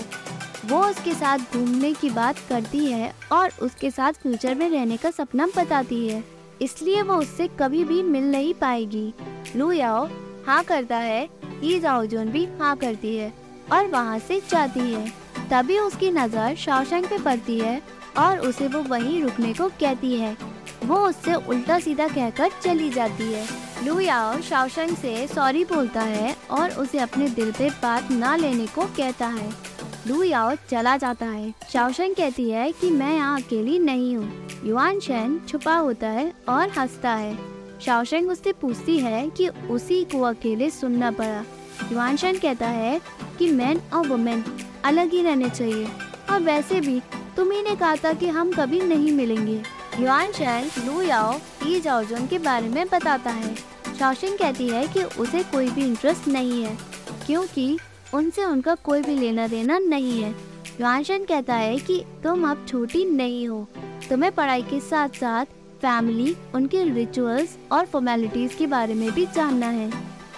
वो 0.67 0.79
उसके 0.81 1.13
साथ 1.13 1.53
घूमने 1.53 1.93
की 1.93 2.10
बात 2.10 2.39
करती 2.50 2.86
है 2.86 3.13
और 3.31 3.51
उसके 3.62 3.89
साथ 3.91 4.13
फ्यूचर 4.13 4.55
में 4.55 4.69
रहने 4.69 4.98
का 4.98 5.12
सपना 5.12 5.48
बताती 5.48 6.07
है। 6.07 6.24
इसलिए 6.62 7.01
वो 7.01 7.15
उससे 7.15 7.48
कभी 7.60 7.84
भी 7.84 8.01
मिल 8.03 8.31
नहीं 8.31 8.53
पाएगी। 8.53 9.13
लू 9.55 9.72
याओ 9.72 10.07
हाँ 10.48 10.63
करता 10.63 10.98
है। 10.98 11.29
ये 11.63 11.79
जाओजोन 11.79 12.29
भी 12.29 12.45
हाँ 12.60 12.75
करती 12.77 13.15
है 13.17 13.31
और 13.72 13.88
वहाँ 13.88 14.17
से 14.19 14.39
जाती 14.50 14.91
है। 14.93 15.07
तभी 15.51 15.77
उसकी 15.79 16.10
नज़र 16.12 16.55
शाओशंग 16.55 17.05
पे 17.05 17.17
पड़ती 17.17 17.60
है 17.60 17.81
और 18.17 18.39
उसे 18.39 18.67
वो 18.67 18.81
वहीं 18.84 19.22
रुकने 19.24 19.53
को 19.53 19.67
कहती 19.79 20.15
है। 20.15 20.36
वो 20.86 20.98
उससे 21.00 21.34
उल्टा 21.34 21.77
सीधा 21.79 22.07
कहकर 22.07 22.50
चली 22.63 22.89
जाती 22.89 23.31
है। 23.34 23.45
लू 23.86 24.00
याओ 24.00 24.41
शाओशंग 24.41 24.95
से 24.98 25.27
सॉरी 25.27 25.63
बोलता 25.65 26.01
है 26.01 26.36
और 26.51 26.72
उसे 26.72 27.00
अपने 27.00 27.29
दिल 27.29 27.51
पे 27.51 27.69
बात 27.84 28.12
ना 28.12 28.36
लेने 28.36 28.67
को 28.67 28.86
कहता 28.98 29.27
है। 29.27 29.50
लू 30.07 30.21
याओ 30.24 30.53
चला 30.69 30.95
जाता 30.97 31.25
है। 31.25 31.53
शाओशंग 31.74 32.15
कहती 32.15 32.50
है 32.50 32.71
कि 32.71 32.89
मैं 32.89 33.13
यहाँ 33.15 33.39
अकेली 33.41 33.77
नहीं 33.79 34.15
हूँ। 34.17 34.59
युआन 34.65 35.00
शेन 35.00 35.39
छुपा 35.50 35.75
होता 35.75 36.07
है 36.07 36.31
और 36.50 36.69
हंसता 36.69 37.12
है। 37.12 37.38
शाओशंग 37.81 38.29
उससे 38.29 38.51
पूछती 38.53 38.97
है 39.00 39.29
कि 39.29 39.47
उसी 39.47 40.03
को 40.05 40.21
अकेले 40.21 40.69
सुनना 40.69 41.12
पड़ा। 41.12 41.43
युआन 41.91 42.17
शेन 42.17 42.38
कहता 42.38 42.67
है 42.67 43.00
कि 43.39 43.51
मैन 43.51 43.81
और 43.93 44.07
वुमेन 44.07 44.43
अलग 44.85 45.12
ही 45.12 45.21
रहने 45.21 45.50
चाहिए। 45.50 45.88
और 46.31 46.39
वैसे 46.41 46.79
भी 46.81 47.00
तुम्ही 47.38 47.62
ने 47.62 47.75
कहा 47.75 47.95
था 47.95 48.13
कि 48.13 48.27
हम 48.27 48.51
कभी 48.51 48.79
नहीं 48.81 49.12
मिलेंगे। 49.12 49.62
युआन 50.00 50.31
शैन 50.31 50.69
लू 50.85 51.01
याओ, 51.01 51.33
ई 51.67 51.79
जाओजोन 51.79 52.27
के 52.27 52.39
बारे 52.39 52.69
में 52.69 52.85
बताता 52.88 53.31
है। 53.31 53.53
शाओशिंग 54.00 54.38
कहती 54.38 54.67
है 54.69 54.88
कि 54.88 55.03
उसे 55.19 55.43
कोई 55.43 55.69
भी 55.69 55.85
इंटरेस्ट 55.85 56.27
नहीं 56.27 56.63
है, 56.63 56.77
क्योंकि 57.25 57.77
उनसे 58.15 58.43
उनका 58.45 58.75
कोई 58.75 59.01
भी 59.01 59.15
लेना 59.15 59.48
देना 59.48 59.77
नहीं 59.79 60.22
है। 60.22 60.29
युआनशन 60.81 61.24
कहता 61.24 61.55
है 61.55 61.77
कि 61.77 62.03
तुम 62.24 62.50
अब 62.50 62.65
छोटी 62.69 63.03
नहीं 63.05 63.48
हो। 63.48 63.67
तुम्हें 64.10 64.31
पढ़ाई 64.31 64.62
के 64.62 64.79
साथ 64.79 65.10
साथ 65.10 65.45
फैमिली 65.81 66.36
उनके 66.55 66.84
रिचुअल्स 66.84 67.57
और 67.72 67.86
फॉर्मेलिटीज 67.86 68.53
के 68.53 68.67
बारे 68.67 68.93
में 68.93 69.12
भी 69.12 69.25
जानना 69.25 69.67
है। 69.67 69.91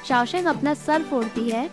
शाओशिंग 0.07 0.45
अपना 0.45 0.73
सर 0.73 1.03
फोड़ती 1.03 1.49
है। 1.49 1.69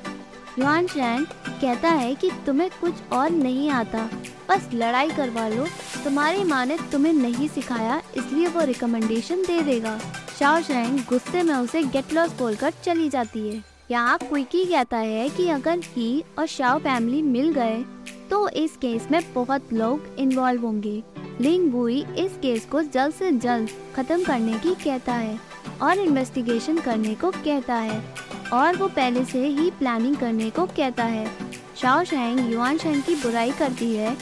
युआन 0.58 0.86
शैन 0.86 1.24
कहता 1.60 1.90
है 1.90 2.14
कि 2.14 2.30
तुम्हें 2.46 2.70
कुछ 2.80 2.94
और 3.12 3.30
नहीं 3.30 3.70
आता। 3.70 4.08
बस 4.48 4.68
लड़ाई 4.74 5.10
करवा 5.10 5.48
लो। 5.48 5.66
तुम्हारी 6.04 6.44
माँ 6.44 6.64
ने 6.66 6.78
तुम्हें 6.92 7.12
नहीं 7.12 7.48
सिखाया, 7.48 8.00
इसलिए 8.16 8.46
वो 8.46 8.64
रिकमेंडेशन 8.64 9.42
दे 9.42 9.60
देगा। 9.62 9.98
शाओशेंग 10.38 10.98
गुस्से 11.08 11.42
में 11.42 11.54
उसे 11.54 11.82
गेट 11.82 12.12
लॉस 12.12 12.38
बोलकर 12.38 12.72
चली 12.84 13.08
जाती 13.08 13.48
है। 13.48 13.62
यहाँ 13.90 14.18
क्विकी 14.18 14.64
कहता 14.64 14.96
है 14.96 15.28
कि 15.28 15.48
अगर 15.48 15.80
ही 15.86 16.22
और 16.38 16.46
शाओ 16.46 16.78
फैमिली 16.78 17.20
मिल 17.22 17.52
गए 17.52 17.82
तो 18.30 18.48
इस 18.48 18.76
केस 18.76 19.08
में 19.10 19.20
बहुत 19.34 19.72
लोग 19.72 20.06
इन्वॉल्व 20.18 20.62
होंगे। 20.62 21.02
लिंग 21.40 21.70
बुई 21.72 22.04
इस 22.18 22.36
केस 22.42 22.64
को 22.64 22.82
जल्द 22.82 23.14
से 23.14 23.30
जल्द 23.32 23.70
खत्म 23.96 24.24
करने 24.24 24.58
की 24.58 24.74
कहता 24.84 25.14
है 25.14 25.38
और 25.82 25.98
इन्वेस्टिगेशन 25.98 26.78
करने 26.78 27.14
को 27.14 27.30
कहता 27.30 27.74
है 27.74 28.02
और 28.52 28.76
वो 28.76 28.88
पहले 28.88 29.24
से 29.24 29.46
ही 29.46 29.70
प्लानिंग 29.70 30.16
करने 30.16 30.50
को 30.50 30.66
कहता 30.66 31.04
है। 31.04 31.26
शाओ 31.76 32.04
शेंग 32.04 32.52
युआन 32.52 32.78
शेंग 32.78 33.02
की 33.02 33.14
बुराई 33.14 33.50
करती 33.52 33.94
है, 33.94 34.16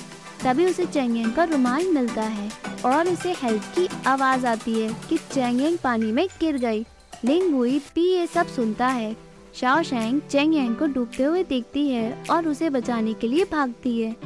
तभी 0.44 0.66
उसे 0.66 0.86
चेंगेंग 0.86 1.32
का 1.32 1.44
रुमाल 1.44 1.88
मिलता 1.88 2.22
है 2.22 2.50
और 2.84 3.08
उसे 3.08 3.32
हेल्प 3.32 3.72
की 3.74 3.88
आवाज़ 4.06 4.46
आती 4.46 4.80
है 4.80 4.92
कि 5.08 5.18
चेंगेंग 5.24 5.78
पानी 5.78 6.12
में 6.12 6.26
गिर 6.40 6.58
गई। 6.58 6.86
लिंग 7.24 7.52
बुई 7.52 7.78
पी 7.94 8.12
ये 8.12 8.26
सब 8.26 8.46
सुनता 8.46 8.86
है 8.88 9.14
शाओ 9.54 9.82
शेंग 9.82 10.20
चेंग 10.30 10.76
को 10.76 10.86
डूबते 10.86 11.22
हुए 11.22 11.42
देखती 11.44 11.88
है 11.88 12.24
और 12.30 12.46
उसे 12.48 12.70
बचाने 12.70 13.12
के 13.14 13.28
लिए 13.28 13.44
भागती 13.44 14.00
है। 14.00 14.16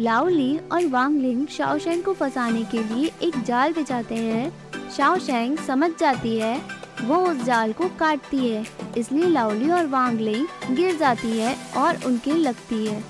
लाओ 0.00 0.28
ली 0.28 0.58
और 0.72 0.86
वांग 0.86 1.20
लिंग 1.22 1.46
शाओ 1.46 1.78
शेंग 1.78 2.02
को 2.02 2.12
फंसाने 2.12 2.62
के 2.64 2.82
लिए 2.84 3.10
एक 3.22 3.42
जाल 3.42 3.72
बिछाते 3.72 4.14
हैं। 4.14 4.90
शाओ 4.90 5.18
शेंग 5.18 5.56
समझ 5.58 5.90
जाती 6.00 6.36
है, 6.38 6.60
वो 7.02 7.16
उस 7.26 7.42
जाल 7.44 7.72
को 7.72 7.88
काटती 7.98 8.48
है, 8.48 8.64
इसलिए 8.98 9.26
लाओली 9.26 9.70
और 9.70 9.86
वांग 9.86 10.20
लिंग 10.20 10.76
गिर 10.76 10.96
जाती 10.96 11.38
है 11.38 11.56
और 11.76 11.98
उनके 12.06 12.34
लगती 12.34 12.86
है। 12.86 13.02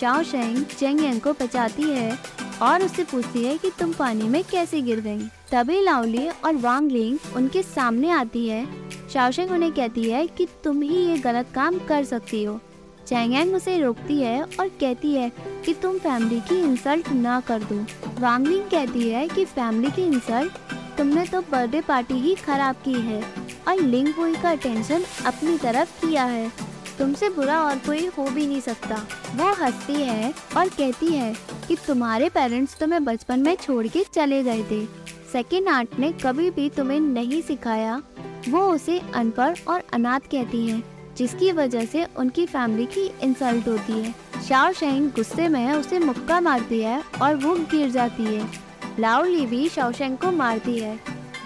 शाओ 0.00 0.22
शेंग 0.22 0.64
चेंग 0.68 1.20
को 1.20 1.32
बचाती 1.32 1.82
है। 1.82 2.18
और 2.62 2.84
उससे 2.84 3.04
पूछती 3.04 3.44
है 3.44 3.56
कि 3.58 3.70
तुम 3.70 3.92
पानी 3.92 4.28
में 4.28 4.42
कैसे 4.44 4.80
गिर 4.82 5.00
गई? 5.00 5.20
तभी 5.52 5.80
लाओली 5.82 6.28
और 6.28 6.56
वांग 6.56 6.90
लिंग 6.90 7.18
उनके 7.36 7.62
सामने 7.62 8.10
आती 8.10 8.46
है। 8.48 8.66
शाओशेंग 9.12 9.50
उन्हें 9.50 9.72
कहती 9.72 10.10
है 10.10 10.26
कि 10.26 10.46
तुम 10.64 10.82
ही 10.82 11.04
ये 11.06 11.18
गलत 11.18 11.46
काम 11.54 11.78
कर 11.78 12.04
सकती 12.04 12.44
हो। 12.44 12.60
चैंगैंग 13.06 13.54
उसे 13.54 13.78
रोकती 13.78 14.20
है 14.20 14.42
और 14.42 14.68
कहती 14.68 15.14
है 15.14 15.30
कि 15.64 15.74
तुम 15.74 15.98
फैमिली 15.98 16.40
की 16.40 16.60
इंसल्ट 16.60 17.08
ना 17.08 17.40
कर 17.40 17.62
दो। 17.62 17.84
वांगलिंग 18.20 18.64
कहती 18.64 19.08
है 19.10 19.28
कि 19.28 19.44
फैमिली 19.44 19.90
की 19.90 20.02
इंसल्ट? 20.02 20.52
तुमने 20.98 21.24
तो 21.24 21.40
बर्थडे 21.40 21.80
पार्टी 21.80 22.14
ही 22.14 22.34
खराब 22.34 22.76
की 22.84 22.92
है 22.92 23.22
और 23.68 23.80
लिंग 23.80 24.08
हुई 24.08 24.34
का 24.34 24.50
अटेंशन 24.50 25.04
अपनी 25.26 25.58
तरफ़ 25.58 26.06
किया 26.06 26.24
है। 26.24 26.73
तुमसे 26.98 27.28
बुरा 27.28 27.60
और 27.62 27.78
कोई 27.78 28.06
हो 28.06 28.24
भी 28.24 28.46
नहीं 28.46 28.60
सकता। 28.60 28.96
वो 29.36 29.52
हंसती 29.54 29.94
है 29.94 30.32
और 30.56 30.68
कहती 30.68 31.06
है 31.06 31.34
कि 31.68 31.76
तुम्हारे 31.86 32.28
पेरेंट्स 32.28 32.78
तुम्हें 32.78 33.04
बचपन 33.04 33.40
में 33.40 33.54
छोड़ 33.56 33.86
के 33.86 34.04
चले 34.04 34.42
गए 34.42 34.62
थे। 34.62 34.84
सेकेंड 35.32 35.68
आर्ट 35.68 35.98
ने 35.98 36.12
कभी 36.12 36.50
भी 36.50 36.68
तुम्हें 36.70 37.00
नहीं 37.00 37.42
सिखाया। 37.42 38.02
वो 38.48 38.60
उसे 38.68 38.98
अनपढ़ 39.14 39.58
और 39.68 39.82
अनाथ 39.92 40.20
कहती 40.20 40.66
है, 40.66 40.82
जिसकी 41.16 41.52
वजह 41.52 41.84
से 41.84 42.06
उनकी 42.16 42.46
फैमिली 42.46 42.86
की 42.86 43.06
इंसल्ट 43.22 43.68
होती 43.68 43.92
है। 43.92 44.14
शाओ 44.48 44.72
शेंग 44.72 45.10
गुस्से 45.10 45.48
में 45.48 45.72
उसे 45.72 45.98
मुक्का 45.98 46.40
मारती 46.40 46.80
है 46.80 47.02
और 47.22 47.34
वो 47.34 47.54
गिर 47.70 47.90
जाती 47.90 48.24
है। 48.24 48.48
लाओ 48.98 49.24
ली 49.24 49.46
भी 49.46 49.68
शाओशेंग 49.68 50.18
को 50.18 50.30
मारती 50.32 50.78
है। 50.78 50.96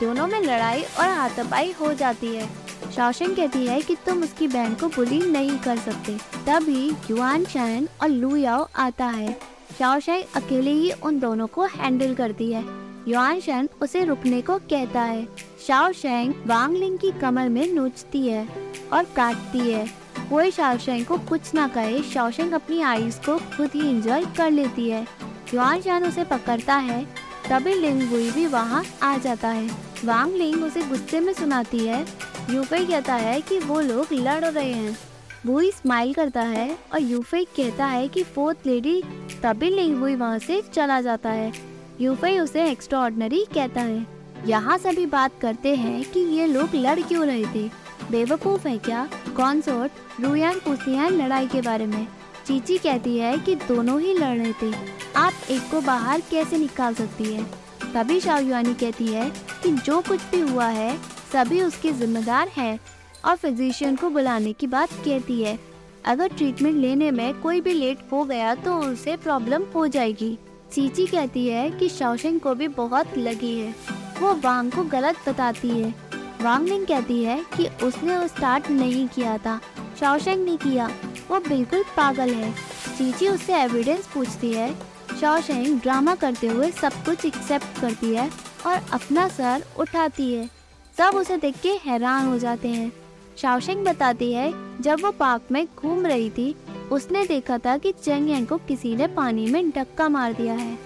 दोनों 0.01 0.27
में 0.27 0.41
लड़ाई 0.41 0.83
और 0.83 1.09
हाथापाई 1.09 1.73
हो 1.73 1.93
जाती 1.95 2.35
है। 2.37 2.49
शाओशेंग 2.97 3.37
कहती 3.37 3.67
है 3.67 3.81
कि 3.83 3.95
तुम 4.07 4.23
उसकी 4.23 4.49
बहन 4.49 4.75
को 4.75 4.89
बुली 4.89 5.19
नहीं 5.23 5.59
कर 5.59 5.79
सकते। 5.79 6.17
तभी 6.47 6.89
युआन 7.11 7.45
शैन 7.45 7.89
और 8.03 8.09
लू 8.09 8.37
याओ 8.37 8.69
आता 8.77 9.07
है। 9.07 9.39
शाओशेंग 9.79 10.25
अकेले 10.37 10.71
ही 10.71 10.91
उन 11.03 11.19
दोनों 11.21 11.47
को 11.47 11.65
हैंडल 11.67 12.15
करती 12.15 12.53
है। 12.53 12.65
युआन 13.09 13.41
शैन 13.41 13.69
उसे 13.83 14.05
रुकने 14.05 14.41
को 14.43 14.59
कहता 14.59 15.03
है। 15.03 15.27
शाओ 15.67 15.93
शेंग 15.93 16.35
वांग 16.47 16.77
लिंग 16.77 16.99
की 16.99 17.11
कमर 17.11 17.49
में 17.49 17.67
नोचती 17.73 18.27
है 18.29 18.49
और 18.93 19.05
काटती 19.17 19.71
है। 19.71 19.87
कोई 20.31 20.51
शाओ 20.51 20.79
शेंग 20.79 21.05
को 21.07 21.19
कुछ 21.19 21.55
ना 21.55 21.69
कहे 21.69 22.03
शाओ 22.03 22.31
शेंग 22.31 22.53
अपनी 22.53 22.81
आईज 22.83 23.21
को 23.27 23.39
खुद 23.57 23.71
ही 23.75 23.89
इंजॉय 23.91 24.25
कर 24.37 24.51
लेती 24.51 24.89
है। 24.91 25.07
युआन 25.55 25.81
शान 25.81 26.05
उसे 26.05 26.25
पकड़ता 26.25 26.77
है, 26.77 27.05
तभी 27.51 27.75
लिंग 27.75 28.03
वुई 28.11 28.31
भी 28.31 28.47
वहाँ 28.47 28.85
आ 29.03 29.17
जाता 29.19 29.49
है। 29.49 29.71
वांग 30.05 30.35
लिंग 30.35 30.65
उसे 30.65 30.83
गुस्से 30.83 31.21
में 31.21 31.33
सुनाती 31.33 31.79
है 31.79 32.05
यूफे 32.51 32.85
कहता 32.85 33.15
है 33.15 33.41
कि 33.41 33.59
वो 33.59 33.81
लोग 33.81 34.07
लड़ 34.13 34.45
रहे 34.45 34.73
हैं। 34.73 34.99
वुई 35.47 35.71
स्माइल 35.71 36.15
करता 36.15 36.41
है 36.41 36.79
और 36.93 37.03
यूफे 37.03 37.45
कहता 37.45 37.87
है 37.87 38.09
कि 38.09 38.23
फोर्थ 38.23 38.59
लेडी 38.67 39.03
तभी 39.43 39.71
लिंग 39.71 40.01
वुई 40.01 40.15
वहाँ 40.15 40.39
से 40.39 40.63
चला 40.75 41.01
जाता 41.01 41.31
है। 41.31 41.53
यूफे 42.01 42.41
उसे 42.41 42.71
एक्स्ट्रा 42.71 43.11
कहता 43.55 43.81
है। 43.81 44.07
यहाँ 44.47 44.79
सभी 44.79 45.07
बात 45.07 45.33
करते 45.41 45.75
हैं 45.75 46.05
कि 46.05 46.21
ये 46.21 46.47
लोग 46.47 46.69
लड़ 46.75 47.01
क्यों 47.01 47.27
रहे 47.27 47.45
थे? 47.45 47.71
बेवकूफ़ 48.11 48.69
है 48.69 48.79
क्या? 48.79 49.09
कॉन्सोर्ट 49.37 49.93
रुयान 50.21 50.61
है 50.89 51.11
लड़ाई 51.11 51.47
के 51.47 51.61
बारे 51.61 51.87
में। 51.87 52.09
चीची 52.47 52.79
कहती 52.79 53.19
है 53.19 53.39
कि 53.39 53.55
दोनों 53.55 54.01
ही 54.01 54.15
लड़ 54.15 54.39
रहे 54.39 54.53
थे। 54.53 54.75
आप 55.17 55.33
एक 55.51 55.63
को 55.71 55.81
बाहर 55.81 56.23
कैसे 56.31 56.59
निकाल 56.59 56.95
सकती 56.95 57.25
है? 57.25 57.47
तभी 57.95 58.21
शाहयुआनी 58.21 58.75
कहती 58.75 59.07
है 59.07 59.31
कि 59.63 59.71
जो 59.73 60.01
कुछ 60.01 60.21
भी 60.31 60.41
हुआ 60.41 60.67
है 60.67 61.18
सभी 61.33 61.63
उसके 61.63 61.93
जिम्मेदार 61.93 62.49
हैं 62.49 62.79
और 63.25 63.37
फिजिशियन 63.37 63.97
को 63.97 64.11
बुलाने 64.11 64.53
की 64.53 64.67
बात 64.67 64.93
कहती 65.05 65.43
है। 65.43 65.59
अगर 66.05 66.29
ट्रीटमेंट 66.29 66.77
लेने 66.77 67.11
में 67.11 67.41
कोई 67.41 67.61
भी 67.61 67.73
लेट 67.73 67.99
हो 68.13 68.25
गया 68.25 68.55
तो 68.55 68.79
उसे 68.81 69.17
प्रॉब्लम 69.17 69.65
हो 69.75 69.87
जाएगी। 69.87 70.37
चीची 70.73 71.07
कहती 71.07 71.47
है 71.49 71.71
कि 71.71 71.89
शौशंग 71.89 72.41
को 72.41 72.55
भी 72.55 72.69
बहुत 72.69 73.17
लगी 73.19 73.59
है। 73.61 73.75
वो 74.21 74.33
वांग 74.35 74.71
को 74.73 74.83
गलत 74.85 75.17
बताती 75.29 75.69
है। 75.71 75.95
वांग 76.43 76.69
लिंग 76.69 76.87
कहती 76.87 77.23
है 77.25 77.43
कि 77.57 77.67
उसने 77.85 78.19
वो 78.19 78.27
स्टार्ट 78.27 78.71
नहीं 78.71 79.07
किया 79.09 79.37
था। 79.39 79.61
शौशंग 80.01 80.45
ने 80.45 80.57
किया। 80.57 80.91
वो 81.31 81.41
बिल्कुल 81.41 81.83
पागल 81.97 82.31
है। 82.31 82.53
चीची 82.99 83.29
उससे 83.29 83.55
एविडेंस 83.55 84.07
पूछती 84.07 84.53
है। 84.53 84.73
शौशंग 85.21 85.81
ड्रामा 85.81 86.15
करते 86.15 86.47
हुए 86.47 86.71
सब 86.71 86.93
कुछ 87.05 87.25
एक्सेप्ट 87.27 87.81
करती 87.81 88.15
है 88.15 88.31
और 88.67 88.81
अपना 88.93 89.29
सर 89.29 89.65
उठाती 89.79 90.33
है। 90.35 90.49
सब 90.99 91.15
उसे 91.15 91.37
देख 91.37 91.57
के 91.61 91.69
हैरान 91.69 92.27
हो 92.27 92.39
जाते 92.39 92.69
हैं। 92.69 92.93
शाओशेंग 93.39 93.85
बताती 93.85 94.33
है, 94.33 94.55
जब 94.81 94.99
वो 95.03 95.11
पार्क 95.11 95.43
में 95.53 95.69
घूम 95.77 96.07
रही 96.07 96.31
थी, 96.31 96.57
उसने 96.93 97.27
देखा 97.27 97.59
था 97.59 97.79
कि 97.79 97.93
चेंग 97.93 98.47
को 98.47 98.57
किसी 98.57 98.97
ने 98.97 99.07
पानी 99.07 99.47
में 99.47 99.71
डक्का 99.71 100.09
मार 100.09 100.33
दिया 100.33 100.55
है। 100.55 100.79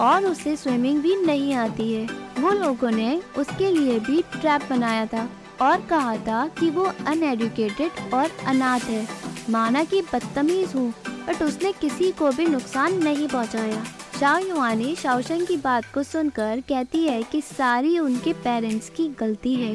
और 0.00 0.26
उसे 0.26 0.56
स्विमिंग 0.56 1.02
भी 1.02 1.16
नहीं 1.16 1.54
आती 1.54 1.92
है। 1.92 2.06
वो 2.38 2.50
लोगों 2.50 2.90
ने 2.90 3.22
उसके 3.38 3.70
लिए 3.70 3.98
भी 3.98 4.22
ट्रैप 4.22 4.62
बनाया 4.70 5.06
था 5.06 5.30
और 5.62 5.80
कहा 5.80 6.16
था 6.16 6.48
कि 6.48 6.70
वो 6.70 6.92
अनएडुकेटेड 7.06 8.14
और 8.14 8.30
अनाथ 8.46 8.80
है। 8.80 9.08
माना 9.50 9.84
कि 9.84 10.02
बदतमीज 10.02 10.74
हूँ, 10.74 10.94
बट 11.08 11.42
उसने 11.42 11.72
किसी 11.72 12.12
को 12.12 12.30
भी 12.30 12.46
नुकसान 12.46 13.02
नहीं 13.02 13.28
पहुँचाया। 13.28 13.84
शाह 14.20 14.38
युवानी 14.38 14.94
शाओशंग 14.96 15.46
की 15.46 15.56
बात 15.56 15.84
को 15.94 16.02
सुनकर 16.02 16.60
कहती 16.60 17.02
है 17.04 17.22
कि 17.22 17.40
सारी 17.40 17.98
उनके 17.98 18.32
पेरेंट्स 18.32 18.88
की 18.90 19.08
गलती 19.08 19.54
है, 19.54 19.74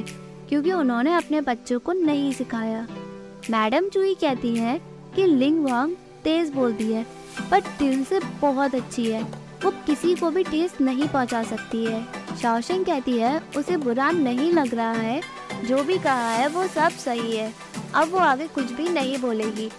क्योंकि 0.50 0.72
उन्होंने 0.72 1.14
अपने 1.14 1.42
बच्चों 1.42 1.80
को 1.80 1.94
नहीं 1.94 2.32
सिखाया। 2.34 2.88
मैडम 3.50 3.90
चुई 3.90 4.14
कहती 4.16 4.56
है 4.56 4.82
कि 5.16 5.26
लिंग 5.26 5.64
वांग 5.66 5.96
तेज 6.24 6.50
बोलती 6.50 6.92
है, 6.94 7.06
पर 7.52 7.60
दिल 7.80 8.04
से 8.04 8.20
बहुत 8.42 8.76
अच्छी 8.76 9.06
है। 9.12 9.22
वो 9.64 9.72
किसी 9.86 10.16
को 10.16 10.32
भी 10.32 10.44
ठेस 10.44 10.74
नहीं 10.82 11.08
पहुँचा 11.08 11.44
सकती 11.44 11.86
है। 11.86 12.04
शाओशिंग 12.42 12.86
कहती 12.86 13.18
है, 13.18 13.42
उसे 13.58 13.78
बुरा 13.78 14.10
नहीं 14.12 14.52
लग 14.54 14.76
रहा 14.76 14.92
है। 14.92 15.22
जो 15.66 15.84
भी 15.84 15.98
कहा 15.98 16.30
है 16.30 16.48
वो 16.48 16.68
सब 16.68 16.90
सही 16.90 17.36
है। 17.36 17.54
अब 17.96 18.12
वो 18.12 18.18
आगे 18.18 18.48
कुछ 18.48 18.72
भी 18.72 18.90
नहीं 18.90 19.18
बोलेगी। 19.18 19.70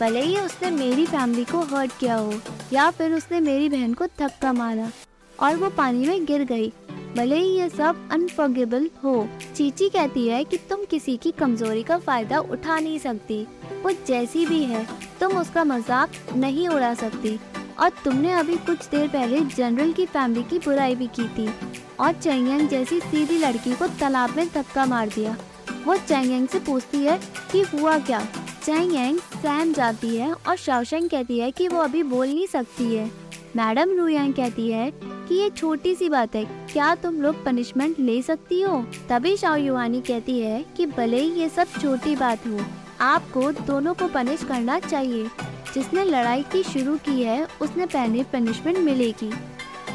भले 0.00 0.20
ही 0.22 0.36
उसने 0.36 0.70
मेरी 0.70 1.04
फैमिली 1.06 1.44
को 1.44 1.60
हर्ट 1.66 1.98
किया 2.00 2.14
हो, 2.14 2.32
या 2.72 2.90
फिर 2.90 3.12
उसने 3.12 3.40
मेरी 3.40 3.68
बहन 3.68 3.94
को 3.94 4.06
धक्का 4.18 4.52
मारा 4.52 4.90
और 5.38 5.56
वो 5.56 5.68
पानी 5.70 6.06
में 6.06 6.24
गिर 6.24 6.44
गई। 6.44 6.72
भले 7.16 7.36
ही 7.36 7.48
ये 7.50 7.68
सब 7.68 8.08
अनफॉर्गेबल 8.12 8.88
हो, 9.04 9.28
चीची 9.56 9.88
कहती 9.88 10.26
है 10.28 10.42
कि 10.44 10.56
तुम 10.70 10.84
किसी 10.84 11.16
की 11.16 11.30
कमज़ोरी 11.30 11.82
का 11.82 11.98
फ़ायदा 11.98 12.38
उठा 12.40 12.78
नहीं 12.78 12.98
सकती। 12.98 13.42
वो 13.82 13.90
जैसी 14.06 14.46
भी 14.46 14.62
है, 14.64 14.86
तुम 15.20 15.36
उसका 15.38 15.64
मज़ाक 15.64 16.10
नहीं 16.36 16.68
उड़ा 16.68 16.92
सकती। 16.94 17.38
और 17.80 17.90
तुमने 18.04 18.32
अभी 18.32 18.56
कुछ 18.56 18.88
देर 18.88 19.08
पहले 19.08 19.40
जनरल 19.46 19.92
की 19.92 20.06
फैमिली 20.06 20.42
की 20.42 20.58
बुराई 20.58 20.94
भी 20.94 21.06
की 21.10 21.28
थी 21.28 21.48
और 22.00 22.12
चैंगयांग 22.14 22.68
जैसी 22.68 23.00
सीधी 23.00 23.38
लड़की 23.38 23.74
को 23.74 23.86
तालाब 24.00 24.36
में 24.36 24.46
धक्का 24.48 24.84
मार 24.86 25.08
दिया। 25.08 25.36
वो 25.86 25.96
चैंगयांग 25.98 26.48
से 26.48 26.58
पूछती 26.60 26.98
है 26.98 27.18
कि 27.52 27.60
हुआ 27.72 27.98
क्या। 27.98 28.20
चैंगयांग 28.64 29.18
सहम 29.42 29.72
जाती 29.72 30.16
है 30.16 30.32
और 30.32 30.56
शाओशेंग 30.56 31.08
कहती 31.10 31.38
है 31.38 31.50
कि 31.50 31.68
वो 31.68 31.80
अभी 31.80 32.02
बोल 32.04 32.28
नहीं 32.28 32.46
सकती 32.46 32.94
है। 32.94 33.10
मैडम 33.56 33.96
रुयांग 33.96 34.34
कहती 34.34 34.70
है 34.70 34.90
कि 35.00 35.34
ये 35.34 35.48
छोटी 35.50 35.94
सी 35.94 36.08
बात 36.08 36.34
है, 36.34 36.44
क्या 36.72 36.94
तुम 36.94 37.20
लोग 37.22 37.44
पनिशमेंट 37.44 37.98
ले 38.00 38.20
सकती 38.22 38.60
हो? 38.60 38.84
तभी 39.08 39.36
शाओ 39.36 39.56
युवानी 39.56 40.00
कहती 40.00 40.38
है 40.40 40.64
कि 40.76 40.86
भले 40.88 41.20
ही 41.20 41.40
ये 41.40 41.48
सब 41.48 41.72
छोटी 41.72 42.14
बात 42.16 42.46
हो, 42.46 42.60
आपको 43.00 43.50
दोनों 43.52 43.94
को 43.94 44.08
पनिश 44.08 44.44
करना 44.44 44.78
चाहिए। 44.80 45.26
जिसने 45.74 46.04
लड़ाई 46.04 46.42
की 46.42 46.62
शुरू 46.62 46.96
की 46.96 47.22
है, 47.22 47.46
उसने 47.62 47.86
पहले 47.86 48.22
पनिशमेंट 48.22 48.78
मिलेगी। 48.78 49.30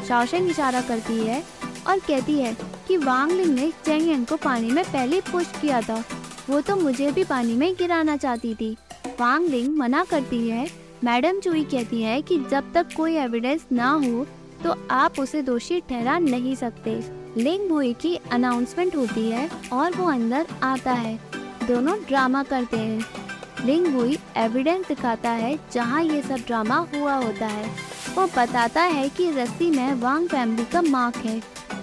शाओशेंग 0.08 0.48
इशारा 0.50 0.80
करती 0.80 1.18
है 1.18 1.42
और 1.88 1.98
कहती 1.98 2.38
है 2.38 2.56
कि 2.88 2.96
वांग 2.96 3.30
लिंग 3.32 3.54
ने 3.54 3.70
चेंग 3.84 4.08
यंग 4.10 4.26
को 4.26 4.36
पानी 4.36 4.70
में 4.70 4.84
पहले 4.84 5.20
पुश 5.20 5.52
किया 5.60 5.80
था। 5.80 6.02
वो 6.50 6.60
तो 6.60 6.76
मुझे 6.76 7.10
भी 7.12 7.24
पानी 7.24 7.54
में 7.54 7.72
गिराना 7.74 8.16
चाहती 8.16 8.54
थी। 8.54 8.76
वांग 9.20 9.48
लिंग 9.48 9.76
मना 9.78 10.04
करती 10.04 10.48
है। 10.48 10.66
मैडम 11.04 11.40
चुई 11.40 11.64
कहती 11.64 12.02
है 12.02 12.20
कि 12.22 12.38
जब 12.50 12.72
तक 12.74 12.86
कोई 12.96 13.14
एविडेंस 13.16 13.66
ना 13.72 13.90
हो 13.94 14.26
तो 14.64 14.74
आप 14.90 15.18
उसे 15.20 15.42
दोषी 15.42 15.80
ठहरा 15.80 16.18
नहीं 16.18 16.54
सकते। 16.56 16.94
लिंग 17.36 17.68
बुई 17.68 17.92
की 17.92 18.14
अनाउंसमेंट 18.32 18.96
होती 18.96 19.28
है 19.30 19.48
और 19.72 19.96
वो 19.96 20.10
अंदर 20.10 20.46
आता 20.62 20.92
है। 20.92 21.18
दोनों 21.66 21.96
ड्रामा 21.98 22.42
करते 22.42 22.76
हैं। 22.76 23.66
लिंग 23.66 23.86
बुई 23.86 24.18
एविडेंस 24.36 24.86
दिखाता 24.88 25.30
है 25.30 25.58
जहाँ 25.72 26.02
ये 26.02 26.22
सब 26.22 26.44
ड्रामा 26.46 26.76
हुआ 26.94 27.14
होता 27.14 27.46
है। 27.46 27.70
वो 28.14 28.26
बताता 28.36 28.82
है 28.82 29.08
कि 29.08 29.30
रस्सी 29.30 29.70
में 29.70 29.94
वांग 29.94 30.28
फैमिली 30.28 30.64
का 30.64 30.82
मार्क 30.82 31.16
है। 31.16 31.40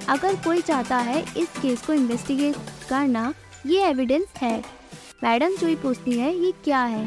अगर 0.10 0.36
कोई 0.36 0.62
चाहता 0.62 0.98
है 0.98 1.26
इस 1.38 1.48
केस 1.62 1.82
को 1.82 1.94
इन्वेस्टिगेट 1.94 2.56
करना, 2.90 3.34
ये 3.66 3.82
एविडेंस 3.82 4.26
है। 4.38 4.64
मैडम 5.24 5.56
चुई 5.56 5.76
पूछती 5.76 6.20
है, 6.20 6.36
ये 6.36 6.54
क्या 6.64 6.84
है? 6.84 7.06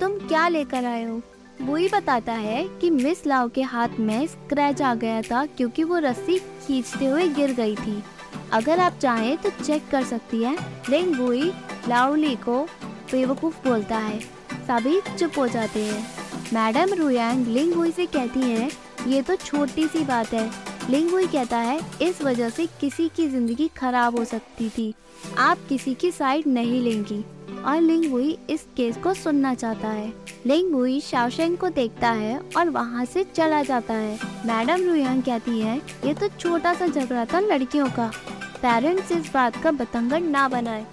तुम 0.00 0.12
क्या 0.12 0.48
लेकर 0.48 0.84
आए 0.84 1.04
हो? 1.04 1.22
वही 1.62 1.88
बताता 1.88 2.32
है 2.32 2.68
कि 2.68 2.90
मिस 2.90 3.26
लाओ 3.26 3.48
के 3.48 3.62
हाथ 3.62 3.88
में 3.98 4.26
स्क्रैच 4.26 4.82
आ 4.82 4.94
गया 4.94 5.22
था 5.22 5.46
क्योंकि 5.46 5.84
वो 5.84 5.98
रस्सी 5.98 6.38
खींचते 6.38 7.06
हुए 7.06 7.28
गिर 7.28 7.52
गई 7.52 7.76
थी। 7.76 8.04
अगर 8.52 8.78
आप 8.78 8.92
चाहें 9.02 9.36
तो 9.36 9.50
चेक 9.50 9.88
कर 9.90 10.04
सकती 10.04 10.42
है। 10.42 10.58
लेकिन 10.88 11.14
वही 11.14 11.52
लाउली 11.88 12.36
को 12.36 12.68
बेवकूफ़ 13.12 13.68
बोलता 13.68 13.96
है। 13.96 14.20
सभी 14.52 15.00
चुप 15.00 15.32
हो 15.38 15.48
जाते 15.48 15.84
हैं। 15.84 16.08
मैडम 16.52 16.94
रुयांग 16.94 17.46
लिंग 17.46 17.74
हुई 17.74 17.90
से 17.90 18.06
कहती 18.06 18.40
है, 18.40 18.70
ये 19.06 19.22
तो 19.22 19.36
छोटी 19.36 19.86
सी 19.86 20.04
बात 20.04 20.34
है। 20.34 20.73
लिंग 20.90 21.10
हुई 21.10 21.26
कहता 21.26 21.58
है, 21.58 21.80
इस 22.02 22.20
वजह 22.22 22.48
से 22.48 22.66
किसी 22.80 23.08
की 23.08 23.28
ज़िंदगी 23.28 23.68
खराब 23.76 24.18
हो 24.18 24.24
सकती 24.24 24.68
थी। 24.68 24.92
आप 25.38 25.58
किसी 25.68 25.94
की 25.94 26.10
साइड 26.10 26.46
नहीं 26.46 26.80
लेंगी। 26.80 27.24
और 27.64 27.80
लिंग 27.80 28.10
हुई 28.10 28.36
इस 28.50 28.66
केस 28.76 28.96
को 28.96 29.14
सुनना 29.14 29.54
चाहता 29.54 29.88
है। 29.88 30.12
लिंग 30.46 30.72
हुई 30.74 31.00
शाओशेंग 31.00 31.56
को 31.58 31.68
देखता 31.68 32.10
है 32.10 32.38
और 32.56 32.70
वहाँ 32.70 33.04
से 33.04 33.24
चला 33.26 33.62
जाता 33.62 33.94
है। 33.94 34.18
मैडम 34.46 34.84
रुयांग 34.84 35.22
कहती 35.22 35.60
है, 35.60 35.76
ये 36.04 36.14
तो 36.14 36.28
छोटा 36.30 36.74
सा 36.74 36.86
झगड़ा 36.86 37.24
था 37.24 37.40
लड़कियों 37.40 37.88
का। 37.90 38.10
पेरेंट्स 38.56 39.12
इस 39.12 39.32
बात 39.34 39.56
का 39.56 39.70
बतंगड़ 39.72 40.20
ना 40.20 40.48
बनाए। 40.48 40.86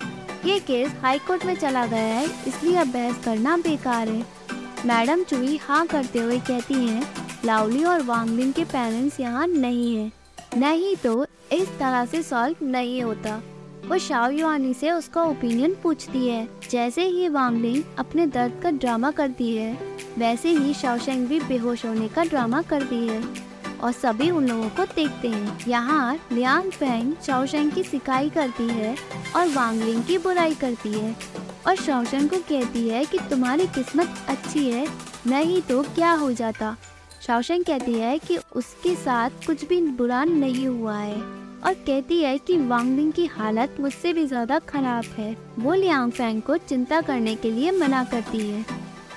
ये 0.45 0.59
केस 0.59 0.91
हाई 1.01 1.19
कोर्ट 1.19 1.45
में 1.45 1.55
चला 1.55 1.85
गया 1.85 1.99
है, 1.99 2.25
इसलिए 2.47 2.75
अब 2.75 2.87
बहस 2.87 3.23
करना 3.25 3.57
बेकार 3.57 4.09
है। 4.09 4.25
मैडम 4.85 5.23
चुई 5.23 5.57
हाँ 5.63 5.85
करते 5.87 6.19
हुए 6.19 6.39
कहती 6.39 6.73
हैं 6.73 7.20
लावली 7.45 7.83
और 7.83 8.01
वांगलिन 8.01 8.51
के 8.51 8.63
पेरेंट्स 8.63 9.19
यहाँ 9.19 9.47
नहीं 9.47 9.95
हैं। 9.95 10.11
नहीं 10.57 10.95
तो 10.95 11.25
इस 11.51 11.67
तरह 11.67 12.05
से 12.05 12.23
सॉल्व 12.23 12.65
नहीं 12.65 13.03
होता। 13.03 13.41
वो 13.87 13.97
शाओ 13.97 14.29
युआनी 14.29 14.73
से 14.73 14.91
उसका 14.91 15.23
ओपिनियन 15.23 15.75
पूछती 15.83 16.27
है। 16.27 16.47
जैसे 16.71 17.03
ही 17.03 17.27
वांगलिंग 17.29 17.83
अपने 17.97 18.25
दर्द 18.27 18.59
का 18.63 18.71
ड्रामा 18.71 19.11
करती 19.11 19.55
है, 19.55 19.73
वैसे 20.17 20.49
ही 20.49 20.73
शाओशेंग 20.73 21.27
भी 21.27 21.39
बेहोश 21.39 21.85
होने 21.85 22.07
का 22.07 22.23
ड्रामा 22.23 22.61
करती 22.61 23.07
है। 23.07 23.23
और 23.83 23.91
सभी 23.91 24.29
उन 24.29 24.47
लोगों 24.47 24.69
को 24.69 24.85
देखते 24.85 25.27
हैं। 25.27 25.59
यहाँ 25.67 26.19
लियांग 26.31 26.71
फेंग 26.71 27.13
शाओशेंग 27.25 27.71
की 27.71 27.83
सिकाई 27.83 28.29
करती 28.29 28.67
है 28.67 28.95
और 29.35 29.47
वांगलिंग 29.47 30.03
की 30.03 30.17
बुराई 30.17 30.55
करती 30.55 30.93
है। 30.93 31.15
और 31.67 31.75
शाओशेंग 31.75 32.29
को 32.29 32.37
कहती 32.37 32.89
है 32.89 33.05
कि 33.05 33.17
तुम्हारी 33.19 33.67
किस्मत 33.67 34.25
अच्छी 34.27 34.71
है, 34.71 34.87
नहीं 35.27 35.61
तो 35.61 35.83
क्या 35.83 36.11
हो 36.11 36.31
जाता। 36.31 36.77
शाओशेंग 37.21 37.63
कहती 37.63 37.93
है 37.93 38.17
कि 38.19 38.37
उसके 38.55 38.95
साथ 38.95 39.45
कुछ 39.47 39.63
भी 39.65 39.81
बुरा 39.97 40.23
नहीं 40.23 40.67
हुआ 40.67 40.97
है 40.97 41.15
और 41.15 41.73
कहती 41.87 42.19
है 42.21 42.37
कि 42.37 42.57
वांगलिंग 42.59 43.11
की 43.13 43.25
हालत 43.25 43.75
मुझसे 43.79 44.13
भी 44.13 44.25
ज़्यादा 44.27 44.57
खराब 44.59 45.05
है। 45.17 45.35
वो 45.59 45.73
लियांग 45.73 46.11
फेंग 46.11 46.41
को 46.41 46.57
चिंता 46.59 47.01
करने 47.01 47.35
के 47.35 47.51
लिए 47.51 47.71
मना 47.71 48.03
करती 48.03 48.39
है 48.39 48.65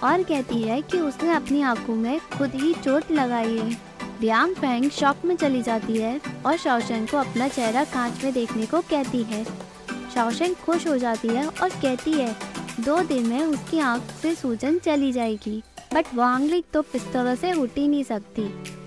और 0.02 0.22
कहती 0.22 0.62
है 0.62 0.80
कि 0.82 1.00
उसने 1.00 1.32
अपनी 1.34 1.62
आँखों 1.62 1.96
में 1.96 2.18
खुद 2.36 2.54
ही 2.54 2.72
चोट 2.74 3.10
लगाई 3.12 3.58
है। 3.58 3.70
लियांग 4.20 4.54
फेंग 4.54 4.90
शॉक 4.90 5.24
में 5.24 5.36
चली 5.36 5.62
जाती 5.62 5.96
है 5.96 6.20
और 6.46 6.56
शाओशेंग 6.56 7.08
को 7.08 7.16
अपना 7.16 7.48
चेहरा 7.48 7.84
कांच 7.84 8.24
में 8.24 8.32
देखने 8.32 8.66
को 8.66 8.80
कहती 8.90 9.22
है। 9.22 9.44
शाओशेंग 10.14 10.54
खुश 10.56 10.86
हो 10.86 10.96
जाती 10.98 11.28
है 11.28 11.46
और 11.46 11.68
कहती 11.72 12.12
है, 12.12 12.34
दो 12.80 13.00
दिन 13.04 13.26
में 13.26 13.42
उसकी 13.42 13.78
आँख 13.80 14.10
से 14.22 14.34
सूजन 14.34 14.78
चली 14.78 15.12
जाएगी। 15.12 15.62
बट 15.94 16.06
वांगली 16.14 16.64
तो 16.72 16.82
पिस्तौलों 16.82 17.34
से 17.34 17.52
उठ 17.52 17.70
ही 17.76 17.88
नहीं 17.88 18.04
सकती। 18.04 18.42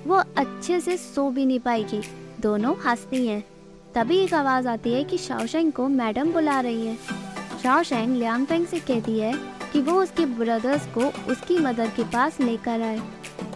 वो 0.07 0.15
अच्छे 0.15 0.79
से 0.79 0.97
सो 0.97 1.29
भी 1.29 1.45
नहीं 1.45 1.59
पाएगी। 1.59 2.01
दोनों 2.39 2.75
हंसती 2.75 3.27
हैं। 3.27 3.43
तभी 3.95 4.17
एक 4.17 4.33
आवाज़ 4.33 4.67
आती 4.67 4.93
है 4.93 5.03
कि 5.03 5.17
शाओशेंग 5.17 5.71
को 5.71 5.87
मैडम 5.87 6.31
बुला 6.31 6.59
रही 6.59 6.87
है। 6.87 6.97
शाओशेंग 7.63 8.15
लियांगफेंग 8.15 8.65
से 8.67 8.79
कहती 8.79 9.19
है 9.19 9.33
कि 9.73 9.81
वो 9.81 10.01
उसके 10.03 10.25
ब्रदर्स 10.25 10.85
को 10.87 11.31
उसकी 11.31 11.57
मदर 11.59 11.87
के 11.87 12.03
पास 12.03 12.39
लेकर 12.41 12.81
आए। 12.81 13.01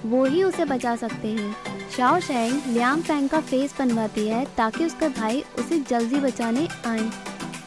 वो 0.06 0.26
ही 0.26 0.44
उसे 0.44 0.66
बचा 0.66 0.96
सकते 0.96 1.28
हैं। 1.28 1.56
शाओशेंग 1.98 2.62
लियांगफेंग 2.68 3.30
का 3.30 3.40
फेस 3.42 3.76
बनवाती 3.80 4.28
है 4.28 4.46
ताकि 4.58 4.86
उसका 4.86 5.08
भाई 5.10 5.44
उसे 5.60 5.80
जल्दी 5.80 6.16
बचाने 6.16 6.68
आए। 6.86 7.10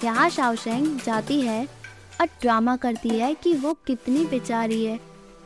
यहाँ 0.04 0.28
शाओशेंग 0.30 1.00
जाती 1.00 1.40
है 1.40 1.68
और 2.20 2.26
ड्रामा 2.26 2.76
करती 2.76 3.08
है 3.08 3.34
कि 3.34 3.54
वो 3.54 3.72
कितनी 3.86 4.24
बेचारी 4.24 4.84
है। 4.84 5.00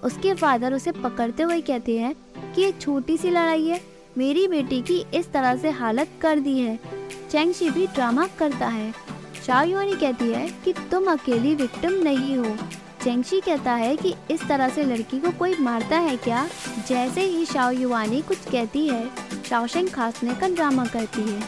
उसके 0.05 0.35
फादर 0.35 0.75
उसे 0.75 0.93
पकड़ते 0.93 1.43
हुए 1.43 1.61
कहते 1.61 1.99
हैं 1.99 2.15
कि 2.55 2.63
ये 2.63 2.73
छोटी 2.73 3.17
सी 3.17 3.31
लड़ाई 3.31 3.67
है। 3.67 3.81
मेरी 4.19 4.47
बेटी 4.49 4.81
की 4.83 5.05
इस 5.15 5.33
तरह 5.33 5.57
से 5.57 5.71
हालत 5.71 6.09
कर 6.21 6.39
दी 6.39 6.59
है। 6.59 6.79
चैंगशी 7.31 7.71
भी 7.71 7.87
ड्रामा 7.87 8.27
करता 8.39 8.69
है। 8.69 8.93
शाओयुआनी 9.47 9.95
कहती 9.95 10.25
है 10.25 10.49
कि 10.65 10.73
तुम 10.91 11.11
अकेली 11.13 11.55
विक्टिम 11.55 11.93
नहीं 11.93 12.37
हो। 12.37 12.57
चेंगशी 13.05 13.41
कहता 13.41 13.73
है 13.73 13.97
कि 13.97 14.15
इस 14.31 14.47
तरह 14.49 14.69
से 14.69 14.85
लड़की 14.85 15.21
को 15.21 15.31
कोई 15.31 15.55
मारता 15.61 15.99
है 15.99 16.17
क्या? 16.17 16.49
जैसे 16.89 17.21
ही 17.21 17.45
शाओ 17.45 17.71
युवानी 17.71 18.21
कुछ 18.23 18.39
कहती 18.51 18.87
है, 18.89 19.09
शाओशेंग 19.49 19.89
खांसने 19.89 20.35
का 20.35 20.49
ड्रामा 20.49 20.85
करती 20.87 21.23
है। 21.23 21.43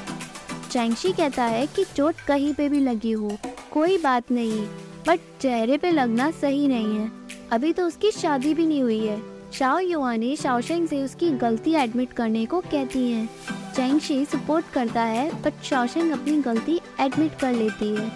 चैंगशी 0.70 1.12
कहता 1.12 1.44
है 1.44 1.66
कि 1.66 1.84
चोट 1.84 2.20
कहीं 2.20 2.54
पे 2.54 2.68
भी 2.68 2.80
लगी 2.80 3.12
हो, 3.12 3.36
कोई 3.70 3.98
बात 3.98 4.30
नहीं, 4.30 4.66
बट 5.08 5.20
चेहरे 5.40 5.78
पे 5.78 5.90
लगना 5.90 6.30
सही 6.30 6.68
नहीं 6.68 6.98
है। 6.98 7.19
अभी 7.52 7.72
तो 7.72 7.86
उसकी 7.86 8.10
शादी 8.10 8.54
भी 8.54 8.66
नहीं 8.66 8.82
हुई 8.82 9.06
है। 9.06 9.22
शाओ 9.52 9.78
युवानी 9.78 10.36
शाओशेंग 10.36 10.88
से 10.88 11.02
उसकी 11.02 11.30
गलती 11.30 11.72
एडमिट 11.72 12.12
करने 12.12 12.46
को 12.46 12.60
कहती 12.60 13.10
है। 13.10 13.26
चैंगशी 13.76 14.24
सपोर्ट 14.24 14.66
करता 14.72 15.02
है 15.02 15.42
बट 15.42 15.62
शाओशेंग 15.62 16.12
अपनी 16.12 16.36
गलती 16.42 16.80
एडमिट 17.00 17.38
कर 17.40 17.52
लेती 17.52 17.88
है। 17.96 18.10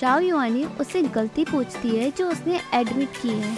शाओ 0.00 0.20
युआनी 0.20 0.64
उससे 0.64 1.02
गलती 1.02 1.44
पूछती 1.44 1.88
है 1.88 2.10
जो 2.10 2.28
उसने 2.30 2.60
एडमिट 2.74 3.08
की 3.22 3.28
है। 3.28 3.56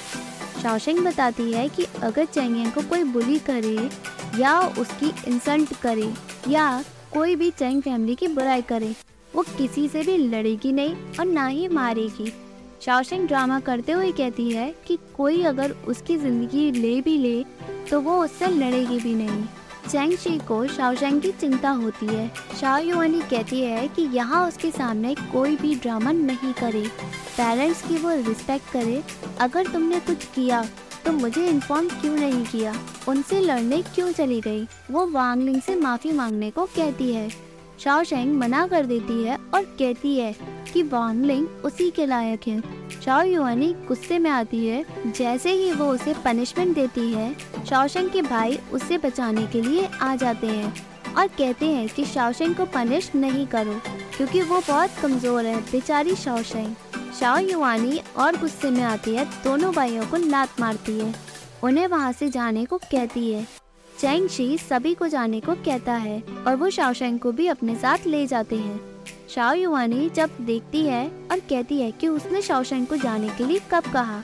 शाओशेंग 0.62 0.98
बताती 0.98 1.52
है 1.52 1.68
कि 1.68 1.86
अगर 2.02 2.24
चैंग 2.24 2.72
को 2.72 2.82
कोई 2.82 3.04
बुली 3.04 3.38
करे, 3.38 3.90
या 4.38 4.60
उसकी 4.60 5.12
इंसल्ट 5.30 5.74
करे, 5.82 6.12
या 6.48 6.84
कोई 7.12 7.36
भी 7.36 7.50
चैंग 7.50 7.82
फैमिली 7.82 8.14
की 8.14 8.26
बुराई 8.26 8.62
करे, 8.62 8.94
वो 9.34 9.42
किसी 9.42 9.88
से 9.88 10.02
भी 10.02 10.16
लड़ेगी 10.16 10.72
नहीं 10.72 10.94
और 11.20 11.24
ना 11.24 11.46
ही 11.46 11.68
मारेगी। 11.68 12.32
शाओशेंग 12.80 13.26
ड्रामा 13.28 13.58
करते 13.60 13.92
हुए 13.92 14.10
कहती 14.12 14.50
है 14.50 14.72
कि 14.86 14.98
कोई 15.16 15.42
अगर 15.44 15.70
उसकी 15.88 16.16
ज़िंदगी 16.16 16.70
ले 16.72 17.00
भी 17.00 17.16
ले 17.18 17.42
तो 17.90 18.00
वो 18.00 18.22
उससे 18.24 18.46
लड़ेगी 18.48 18.98
भी 19.00 19.14
नहीं। 19.14 19.44
चैंग 19.88 20.16
शी 20.18 20.36
को 20.38 20.66
शाओशेंग 20.66 21.20
की 21.22 21.30
चिंता 21.32 21.70
होती 21.72 22.06
है। 22.06 22.28
शाओ 22.60 22.78
युआनी 22.78 23.20
कहती 23.20 23.60
है 23.60 23.86
कि 23.88 24.02
यहाँ 24.14 24.46
उसके 24.48 24.70
सामने 24.70 25.14
कोई 25.32 25.56
भी 25.56 25.74
ड्रामा 25.76 26.12
नहीं 26.12 26.52
करे। 26.52 26.86
पेरेंट्स 27.36 27.82
की 27.82 27.96
वो 27.96 28.10
रिस्पेक्ट 28.28 28.72
करे, 28.72 29.02
अगर 29.40 29.66
तुमने 29.66 30.00
कुछ 30.00 30.24
किया 30.34 30.64
तो 31.04 31.12
मुझे 31.12 31.46
इन्फॉर्म 31.48 31.88
क्यों 31.90 32.14
नहीं 32.14 32.44
किया? 32.44 32.74
उनसे 33.08 33.40
लड़ने 33.40 33.82
क्यों 33.84 34.10
चली 34.12 34.40
गई? 34.40 34.66
वो 34.90 35.06
वांगलिंग 35.08 35.60
से 35.62 35.76
माफ़ी 35.76 36.12
मांगने 36.12 36.50
को 36.50 36.64
कहती 36.66 37.12
है। 37.12 37.28
शाओशेंग 37.80 38.34
मना 38.36 38.66
कर 38.66 38.86
देती 38.86 39.22
है 39.24 39.36
और 39.54 39.62
कहती 39.78 40.16
है 40.16 40.34
कि 40.72 40.82
वांगलिंग 40.82 41.46
उसी 41.64 41.90
के 41.90 42.06
लायक 42.06 42.46
है। 42.48 42.60
शाओ 43.00 43.22
युआनी 43.22 43.72
गुस्से 43.88 44.18
में 44.18 44.30
आती 44.30 44.66
है, 44.66 44.84
जैसे 45.08 45.52
ही 45.52 45.72
वो 45.72 45.86
उसे 45.86 46.14
पनिशमेंट 46.24 46.74
देती 46.74 47.12
है 47.12 47.34
शाओशेंग 47.64 48.10
के 48.10 48.22
भाई 48.22 48.58
उसे 48.72 48.98
बचाने 48.98 49.46
के 49.46 49.62
लिए 49.62 49.88
आ 50.02 50.14
जाते 50.16 50.46
हैं 50.46 51.14
और 51.14 51.26
कहते 51.28 51.66
हैं 51.66 51.88
कि 51.88 52.04
शाओशेंग 52.04 52.54
को 52.54 52.64
पनिश 52.66 53.10
नहीं 53.14 53.46
करो, 53.46 53.80
क्योंकि 54.16 54.42
वो 54.42 54.60
बहुत 54.68 54.90
कमज़ोर 55.02 55.44
है, 55.44 55.56
बेचारी 55.62 56.14
शाओशेंग 56.16 56.74
शाओ 57.20 57.38
युआनी 57.40 58.00
और 58.16 58.36
गुस्से 58.36 58.70
में 58.70 58.82
आती 58.82 59.14
है, 59.14 59.24
दोनों 59.44 59.72
भाइयों 59.74 60.06
को 60.06 60.16
लात 60.28 60.60
मारती 60.60 60.98
है। 60.98 61.14
उन्हें 61.64 61.86
वहाँ 61.86 62.12
से 62.12 62.28
जाने 62.28 62.64
को 62.64 62.78
कहती 62.80 63.30
है। 63.32 63.46
चैंग 64.00 64.28
शी 64.28 64.56
सभी 64.58 64.94
को 64.94 65.06
जाने 65.08 65.40
को 65.40 65.54
कहता 65.54 65.92
है 65.92 66.22
और 66.46 66.56
वो 66.56 66.68
शाओशेंग 66.70 67.18
को 67.18 67.30
भी 67.32 67.46
अपने 67.46 67.74
साथ 67.74 68.06
ले 68.06 68.26
जाते 68.26 68.56
हैं। 68.56 68.80
शाओ 69.28 69.54
युवानी 69.54 70.08
जब 70.08 70.36
देखती 70.40 70.82
है 70.82 71.06
और 71.30 71.38
कहती 71.40 71.80
है 71.80 71.90
कि 71.90 72.08
उसने 72.08 72.42
शाओशेंग 72.42 72.86
को 72.86 72.96
जाने 72.96 73.28
के 73.28 73.44
लिए 73.44 73.60
कब 73.70 73.90
कहा, 73.92 74.22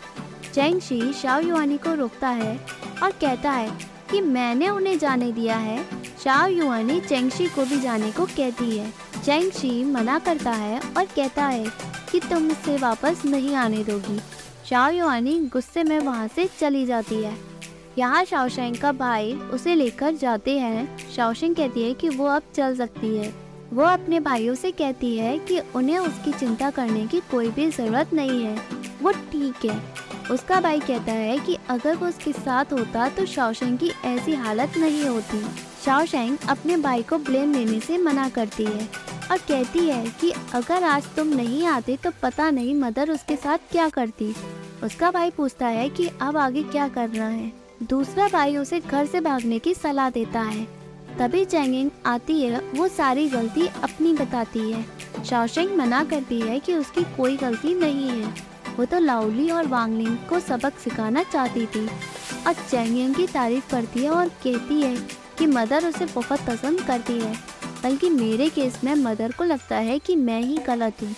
चैंग 0.55 0.81
शी 0.81 1.13
शाओ 1.13 1.41
युवानी 1.41 1.77
को 1.77 1.95
रोकता 1.95 2.29
है 2.29 2.57
और 3.03 3.11
कहता 3.11 3.51
है 3.51 3.71
कि 4.11 4.21
मैंने 4.21 4.69
उन्हें 4.69 4.99
जाने 4.99 5.31
दिया 5.33 5.57
है। 5.57 5.83
शाओ 6.25 6.47
युवानी 6.49 7.01
चेंगशी 7.01 7.47
को 7.47 7.65
भी 7.65 7.81
जाने 7.81 8.11
को 8.13 8.27
कहती 8.27 8.77
है। 8.79 8.93
चैंग 9.25 9.51
शी 9.53 9.85
मना 9.85 10.19
करता 10.19 10.51
है 10.51 10.79
और 10.79 11.05
कहता 11.07 11.47
है 11.47 11.67
कि 12.13 12.21
तुम 12.21 12.51
इसे 12.51 12.77
वापस 12.77 13.25
नहीं 13.25 13.55
आने 13.55 13.83
दोगी। 13.85 14.21
शाओ 14.69 14.91
युवानी 14.91 15.39
गुस्से 15.53 15.85
में 15.85 15.99
वहाँ 15.99 16.29
से 16.29 16.49
चली 16.61 16.85
जाती 16.87 17.23
है। 17.23 17.54
यहाँ 17.99 18.25
शाओशेंग 18.25 18.77
का 18.77 18.91
भाई 18.93 19.33
उसे 19.53 19.75
लेकर 19.75 20.15
जाते 20.15 20.59
हैं। 20.59 21.11
शाओशेंग 21.11 21.55
कहती 21.57 21.83
है 21.83 21.93
कि 21.95 22.09
वो 22.09 22.27
अब 22.27 22.43
चल 22.55 22.77
सकती 22.77 23.17
है। 23.17 23.33
वो 23.73 23.83
अपने 23.83 24.21
भाइयों 24.21 24.55
से 24.55 24.71
कहती 24.73 25.17
है 25.17 25.39
कि 25.39 25.59
उन्हें 25.77 25.99
उसकी 25.99 26.33
चिंता 26.33 26.71
करने 26.71 27.07
की 27.07 27.21
कोई 27.31 27.49
भी 27.51 27.71
ज़रूरत 27.71 28.13
नहीं 28.15 28.45
है। 28.45 28.57
वो 29.03 29.13
ठीक 29.13 29.65
है। 29.65 29.81
उसका 30.31 30.61
भाई 30.61 30.81
कहता 30.81 31.13
है 31.13 31.39
कि 31.39 31.57
अगर 31.71 31.97
वो 31.97 32.09
उसके 32.09 32.33
साथ 32.33 32.73
होता 32.73 33.09
तो 33.09 33.27
शाओशेंग 33.27 33.79
की 33.79 33.91
ऐसी 34.05 34.35
हालत 34.35 34.77
नहीं 34.79 35.05
होती। 35.05 35.43
शाओशेंग 35.85 36.37
अपने 36.49 36.77
भाई 36.77 37.03
को 37.03 37.19
ब्लेम 37.21 37.53
लेने 37.55 37.81
से 37.81 37.99
मना 37.99 38.29
करती 38.29 38.65
है 38.65 38.89
और 39.31 39.39
कहती 39.39 39.89
है 39.89 40.05
कि 40.21 40.33
अगर 40.55 40.85
आज 40.85 41.15
तुम 41.17 41.35
नहीं 41.37 41.67
आते 41.67 41.97
तो 41.97 42.11
पता 42.23 42.51
नहीं 42.51 42.75
मदर 42.75 43.11
उसके 43.11 43.37
साथ 43.37 43.59
क्या 43.73 43.89
करती। 43.89 44.35
उसका 44.85 45.11
भाई 45.11 45.31
पूछता 45.31 45.67
है 45.67 45.89
कि 45.89 46.09
अब 46.21 46.37
आगे 46.37 46.63
क्या 46.63 46.89
करना 46.89 47.29
है। 47.29 47.53
दूसरा 47.91 48.29
भाई 48.29 48.57
उसे 48.57 48.79
घर 48.81 49.07
से 49.07 49.21
भागने 49.21 49.59
की 49.59 49.75
सलाह 49.75 50.11
देता 50.11 50.41
है। 50.41 50.65
तभी 51.19 51.45
चैंगिंग 51.45 51.91
आती 52.07 52.41
है, 52.43 52.61
वो 52.75 52.89
सारी 52.89 53.29
गलती 53.29 53.67
अपनी 53.67 54.13
बताती 54.13 54.71
है। 54.73 54.85
शाओशेंग 55.25 55.77
मना 55.77 56.05
करती 56.05 56.41
है 56.41 56.59
कि 56.61 56.75
उसकी 56.75 57.03
कोई 57.17 57.37
गलती 57.37 57.75
नहीं 57.75 58.09
है। 58.09 58.35
वो 58.79 58.85
तो 58.85 58.99
लाउली 58.99 59.51
और 59.51 59.67
वांगलिंग 59.67 60.17
को 60.29 60.41
सबक 60.41 60.79
सिखाना 60.79 61.23
चाहती 61.23 61.67
थी। 61.67 61.87
और 62.47 62.55
चैंगिंग 62.71 63.15
की 63.15 63.27
तारीफ़ 63.27 63.71
करती 63.71 64.03
है 64.03 64.11
और 64.11 64.29
कहती 64.29 64.81
है 64.83 64.97
कि 65.39 65.47
मदर 65.47 65.89
उसे 65.89 66.07
बहुत 66.07 66.41
पसंद 66.41 66.81
करती 66.81 67.21
है, 67.21 67.35
बल्कि 67.83 68.11
मेरे 68.11 68.49
केस 68.49 68.81
में 68.85 68.95
मदर 68.95 69.33
को 69.33 69.45
लगता 69.45 69.77
है 69.77 69.99
कि 69.99 70.17
मैं 70.17 70.41
ही 70.41 70.59
गलत 70.59 71.03
हूँ। 71.03 71.15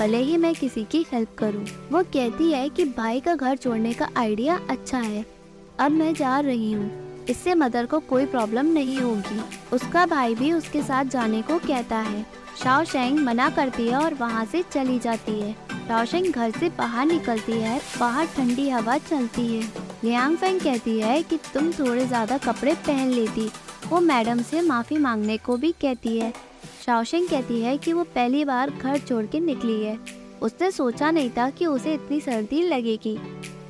भले 0.00 0.18
ही 0.18 0.36
मैं 0.36 0.54
किसी 0.54 0.84
की 0.84 1.06
हेल्प 1.12 1.36
करूँ। 1.38 1.66
वो 1.92 2.02
कहती 2.02 2.52
है 2.52 2.68
कि 2.68 2.84
भाई 2.84 3.20
का 3.20 3.34
घर 3.34 3.56
छोड़ने 3.56 3.92
का 3.92 4.08
आइडिया 4.16 4.60
अच्छा 4.70 4.98
है। 4.98 5.39
अब 5.80 5.90
मैं 5.90 6.12
जा 6.14 6.38
रही 6.40 6.72
हूँ। 6.72 7.24
इससे 7.28 7.54
मदर 7.54 7.86
को 7.86 7.98
कोई 8.00 8.26
प्रॉब्लम 8.26 8.66
नहीं 8.66 8.96
होगी। 8.98 9.40
उसका 9.72 10.04
भाई 10.06 10.34
भी 10.34 10.52
उसके 10.52 10.82
साथ 10.82 11.04
जाने 11.04 11.42
को 11.42 11.58
कहता 11.58 11.98
है। 11.98 12.24
शाओ 12.62 12.84
शेंग 12.84 13.18
मना 13.18 13.48
करती 13.50 13.86
है 13.88 13.96
और 13.96 14.14
वहाँ 14.14 14.44
से 14.44 14.62
चली 14.62 14.98
जाती 14.98 15.40
है। 15.40 16.04
शेंग 16.06 16.26
घर 16.26 16.50
से 16.50 16.68
बाहर 16.68 17.06
निकलती 17.06 17.52
है। 17.52 17.80
बाहर 18.00 18.26
ठंडी 18.26 18.68
हवा 18.68 18.96
चलती 18.98 19.46
है। 19.46 19.62
लियांग 20.04 20.36
फेंग 20.36 20.60
कहती 20.60 20.98
है 21.00 21.22
कि 21.22 21.38
तुम 21.54 21.72
थोड़े 21.72 22.06
ज़्यादा 22.06 22.38
कपड़े 22.38 22.74
पहन 22.86 23.08
लेती। 23.08 23.48
वो 23.88 24.00
मैडम 24.00 24.42
से 24.42 24.60
माफ़ी 24.60 24.98
मांगने 24.98 25.36
को 25.36 25.56
भी 25.56 25.72
कहती 25.72 26.18
है। 26.18 26.32
शाओशिंग 26.86 27.28
कहती 27.28 27.60
है 27.62 27.76
कि 27.78 27.92
वो 27.92 28.04
पहली 28.04 28.44
बार 28.44 28.70
घर 28.70 28.98
छोड़ 28.98 29.24
के 29.26 29.40
निकली 29.40 29.82
है। 29.82 29.98
उसने 30.42 30.70
सोचा 30.70 31.10
नहीं 31.10 31.30
था 31.30 31.48
कि 31.50 31.66
उसे 31.66 31.94
इतनी 31.94 32.20
सर्दी 32.20 32.62
लगेगी। 32.62 33.18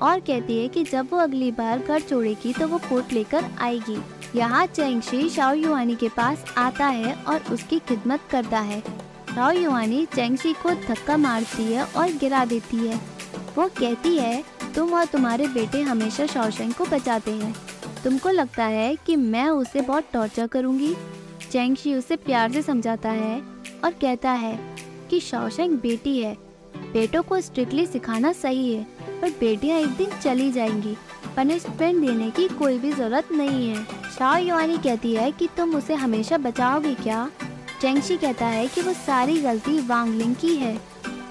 और 0.02 0.20
कहती 0.20 0.58
है 0.58 0.68
कि 0.68 0.84
जब 0.84 1.08
वो 1.12 1.18
अगली 1.18 1.50
बार 1.52 1.78
घर 1.78 2.00
छोड़ेगी 2.00 2.52
तो 2.52 2.68
वो 2.68 2.78
कोट 2.78 3.12
लेकर 3.12 3.44
आएगी। 3.60 3.98
यहाँ 4.36 4.66
चेंगशी 4.66 5.28
शाओ 5.28 5.54
युवानी 5.54 5.94
के 5.94 6.08
पास 6.08 6.44
आता 6.58 6.86
है 6.86 7.14
और 7.24 7.52
उसकी 7.52 7.78
खिदमत 7.78 8.20
करता 8.30 8.60
है। 8.60 8.80
शाओ 9.34 9.50
युवानी 9.52 10.04
चेंगशी 10.06 10.52
को 10.52 10.70
धक्का 10.86 11.16
मारती 11.16 11.62
है 11.62 11.84
और 11.86 12.12
गिरा 12.12 12.44
देती 12.44 12.76
है। 12.76 13.00
वो 13.56 13.68
कहती 13.78 14.16
है, 14.16 14.42
तुम 14.74 14.92
और 14.94 15.04
तुम्हारे 15.04 15.48
बेटे 15.48 15.80
हमेशा 15.82 16.26
शाओशेंग 16.26 16.72
को 16.74 16.84
बचाते 16.84 17.30
हैं। 17.30 17.54
तुमको 18.04 18.30
लगता 18.30 18.64
है 18.64 18.94
कि 18.96 19.16
मैं 19.16 19.48
उसे 19.48 19.80
बहुत 19.80 20.04
टॉर्चर 20.12 20.46
करूँगी? 20.46 20.94
चैंगशी 21.50 21.94
उसे 21.94 22.16
प्यार 22.16 22.52
से 22.52 22.62
समझाता 22.62 23.10
है 23.10 23.40
और 23.84 23.90
कहता 23.92 24.30
है 24.30 24.58
कि 25.10 25.20
शाओशेंग 25.20 25.78
बेटी 25.78 26.18
है। 26.18 26.36
बेटों 26.92 27.22
को 27.22 27.40
स्ट्रिक्टली 27.40 27.86
सिखाना 27.86 28.32
सही 28.32 28.74
है, 28.74 28.86
पर 29.22 29.30
बेटियाँ 29.30 29.78
एक 29.78 29.88
दिन 29.88 30.10
चली 30.22 30.52
जाएँगी। 30.52 30.96
पनिशमेंट 31.36 32.06
देने 32.06 32.30
की 32.30 32.48
कोई 32.48 32.78
भी 32.78 32.92
ज़रूरत 32.92 33.28
नहीं 33.32 33.68
है। 33.68 33.84
शाओ 34.18 34.36
युआनी 34.36 34.78
कहती 34.78 35.14
है 35.14 35.30
कि 35.32 35.48
तुम 35.56 35.74
उसे 35.74 35.94
हमेशा 35.94 36.38
बचाओगे 36.38 36.94
क्या? 36.94 37.30
चैंगशी 37.80 38.16
कहता 38.16 38.46
है 38.46 38.66
कि 38.68 38.82
वो 38.82 38.92
सारी 38.92 39.40
गलती 39.42 39.86
वांगलिंग 39.86 40.34
की 40.34 40.56
है। 40.56 40.76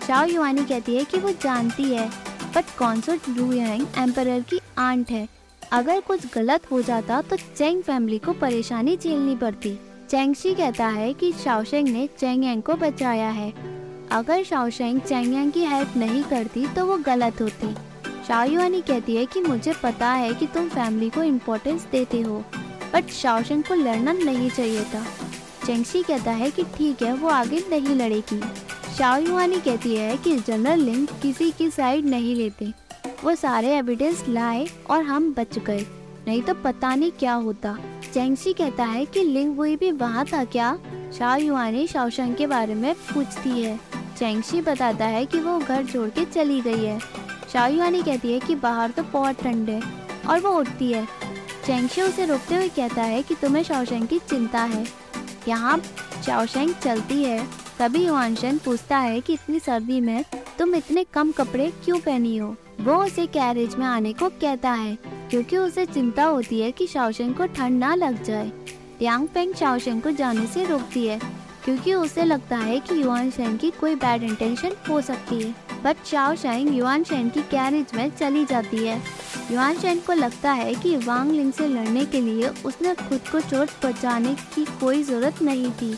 शाओ 0.08 0.26
युआनी 0.26 0.65
कहती 0.65 0.95
है 0.95 1.04
कि 1.04 1.17
वो 1.17 1.30
जानती 1.32 1.84
है 1.84 2.10
बट 2.56 2.65
कॉन्सर्ट 2.80 3.30
लुयांग 3.30 3.88
एम्पर 3.98 4.39
की 4.39 4.60
आंट 4.78 5.12
है। 5.12 5.28
अगर 5.72 6.00
कुछ 6.00 6.34
गलत 6.34 6.72
हो 6.72 6.82
जाता 6.82 7.22
तो 7.22 7.36
चेंग 7.36 7.84
फैमिली 7.84 8.17
को 8.17 8.34
परेशानी 8.34 8.98
झेलनी 8.98 9.36
पड़ती। 9.36 9.80
चेंगशी 10.10 10.54
कहता 10.54 10.88
है 10.88 11.13
कि 11.13 11.32
शाओशेंग 11.32 11.88
ने 11.88 12.08
चेंग 12.19 12.63
को 12.63 12.76
बचाया 12.76 13.30
है। 13.30 13.79
अगर 14.12 14.43
शाओशेंग 14.43 15.02
चेंग 15.02 15.52
की 15.52 15.65
हेल्प 15.65 15.93
नहीं 15.98 16.24
करती 16.24 16.67
तो 16.67 16.86
वो 16.86 16.98
गलत 16.98 17.41
होती। 17.41 17.76
शाओयुआनी 18.28 18.82
कहती 18.82 19.15
है 19.15 19.26
कि 19.26 19.41
मुझे 19.41 19.74
पता 19.84 20.12
है 20.12 20.34
कि 20.34 20.48
तुम 20.48 20.69
फैमिली 20.69 21.10
को 21.10 21.24
इम्पोर्टेंस 21.24 21.88
देते 21.91 22.22
हो 22.22 22.43
बट 22.93 23.10
शाओशेंग 23.10 23.63
को 23.63 23.74
लड़ना 23.74 24.12
नहीं 24.12 24.50
चाहिए 24.50 24.84
था। 24.84 25.06
चेंगशी 25.65 26.04
कहता 26.04 26.32
है 26.32 26.52
कि 26.52 26.63
ठीक 26.63 27.02
है, 27.02 27.13
वो 27.13 27.30
आगे 27.30 27.63
नहीं 27.69 27.95
लड़ेगी। 27.95 28.41
शाओयुआनी 28.98 29.58
कहती 29.58 29.95
है 29.95 30.17
कि 30.17 30.38
जनरल 30.38 30.80
लिंग 30.80 31.08
किसी 31.08 31.52
की 31.52 31.69
साइड 31.69 32.06
नहीं 32.06 32.36
लेते। 32.36 32.74
वो 33.24 33.36
सारे 33.36 33.78
एविडेंस 33.78 34.26
लाए 34.30 34.67
और 34.89 35.04
हम 35.04 35.34
बच 35.34 35.60
गए। 35.60 35.86
नहीं 36.28 36.41
तो 36.41 36.54
पता 36.54 36.95
नहीं 36.95 37.12
क्या 37.12 37.34
होता। 37.34 37.78
चेंगशी 38.13 38.54
कहता 38.54 38.84
है 38.84 39.06
कि 39.06 39.24
लिंग 39.24 39.58
वही 39.58 39.76
भी 39.76 39.91
वहाँ 39.91 40.26
था 40.26 40.43
क्या? 40.43 40.80
शाह 41.17 41.86
शाओशंग 41.86 42.36
के 42.36 42.48
बारे 42.48 42.76
में 42.76 42.93
पूछती 42.93 43.50
है। 43.50 43.99
चेंगशी 44.19 44.62
बताता 44.62 45.05
है 45.05 45.25
कि 45.25 45.39
वो 45.39 45.58
घर 45.60 45.86
छोड़ 45.86 46.08
के 46.10 46.23
चली 46.25 46.60
गई 46.62 46.86
है। 46.86 46.99
शाह 47.53 47.67
युआनी 47.67 48.01
कहती 48.03 48.32
है 48.34 48.39
कि 48.39 48.55
बाहर 48.55 48.91
तो 48.91 49.03
बहुत 49.03 49.41
ठंड 49.41 49.69
है 49.69 49.82
और 50.29 50.39
वो 50.39 50.49
उठती 50.51 50.91
है। 50.91 51.05
चेंगशी 51.65 52.01
उसे 52.01 52.25
रोकते 52.25 52.55
हुए 52.55 52.67
कहता 52.69 53.03
है 53.03 53.21
कि 53.23 53.36
तुम्हें 53.36 53.63
शाओशेंग 53.63 54.08
की 54.08 54.19
चिंता 54.19 54.62
है। 54.63 54.86
यहाँ 55.47 55.77
शाओशेंग 56.25 56.73
चलती 56.75 57.23
है। 57.23 57.47
तभी 57.79 58.05
युआनशन 58.05 58.58
पूछता 58.58 58.97
है 58.97 59.21
कि 59.21 59.34
इतनी 59.34 59.60
सर्दी 59.60 60.01
में 60.01 60.23
तुम 60.60 60.75
इतने 60.75 61.03
कम 61.03 61.32
कपड़े 61.32 61.71
क्यों 61.86 61.99
पहनी 61.99 62.38
हो? 62.38 62.55
वो 62.82 63.03
उसे 63.05 63.25
कैरेज 63.27 63.75
में 63.75 63.86
आने 63.86 64.13
को 64.13 64.29
कहता 64.32 64.71
है, 64.71 64.97
क्योंकि 65.29 65.58
उसे 65.58 65.86
चिंता 65.86 66.23
होती 66.23 66.62
है 66.62 66.71
कि 66.71 66.88
शाओशेंग 66.88 67.36
को 67.36 67.45
ठंड 67.47 67.79
ना 67.79 67.95
लग 67.95 68.23
जाए। 68.23 68.51
यांग 69.01 69.27
फेंग 69.27 69.53
शाओशेंग 69.53 70.01
को 70.01 70.12
जाने 70.12 70.45
से 70.45 70.65
रोकती 70.65 71.08
है। 71.08 71.19
क्योंकि 71.65 71.93
उसे 71.93 72.24
लगता 72.24 72.58
है 72.58 72.80
कि 72.80 73.02
युआन 73.02 73.30
शैन 73.32 73.58
की 73.58 73.69
कोई 73.72 73.95
बैड 73.95 74.24
इंटेंशन 74.24 74.76
हो 74.89 75.02
सकती 75.02 75.41
है। 75.41 75.56
बट 75.84 76.06
शाओ 76.06 76.36
शेंग 76.36 76.76
युआन 76.78 77.04
शेंग 77.04 77.30
की 77.32 77.41
कैरेज 77.41 77.93
में 77.95 78.10
चली 78.10 78.45
जाती 78.45 78.78
है। 78.78 79.02
युआन 79.52 79.80
शैन 79.80 80.00
को 80.00 80.13
लगता 80.13 80.52
है 80.52 80.74
कि 80.76 80.95
वांग 80.98 81.32
लिंग 81.32 81.52
से 81.54 81.67
लड़ने 81.67 82.06
के 82.06 82.22
लिए 82.22 82.50
उसने 82.65 82.93
खुद 82.95 83.28
को 83.32 83.39
चोट 83.39 83.69
पहुँचाने 83.82 84.34
की 84.56 84.65
कोई 84.80 85.04
ज़रूरत 85.04 85.41
नहीं 85.41 85.72
थी। 85.72 85.95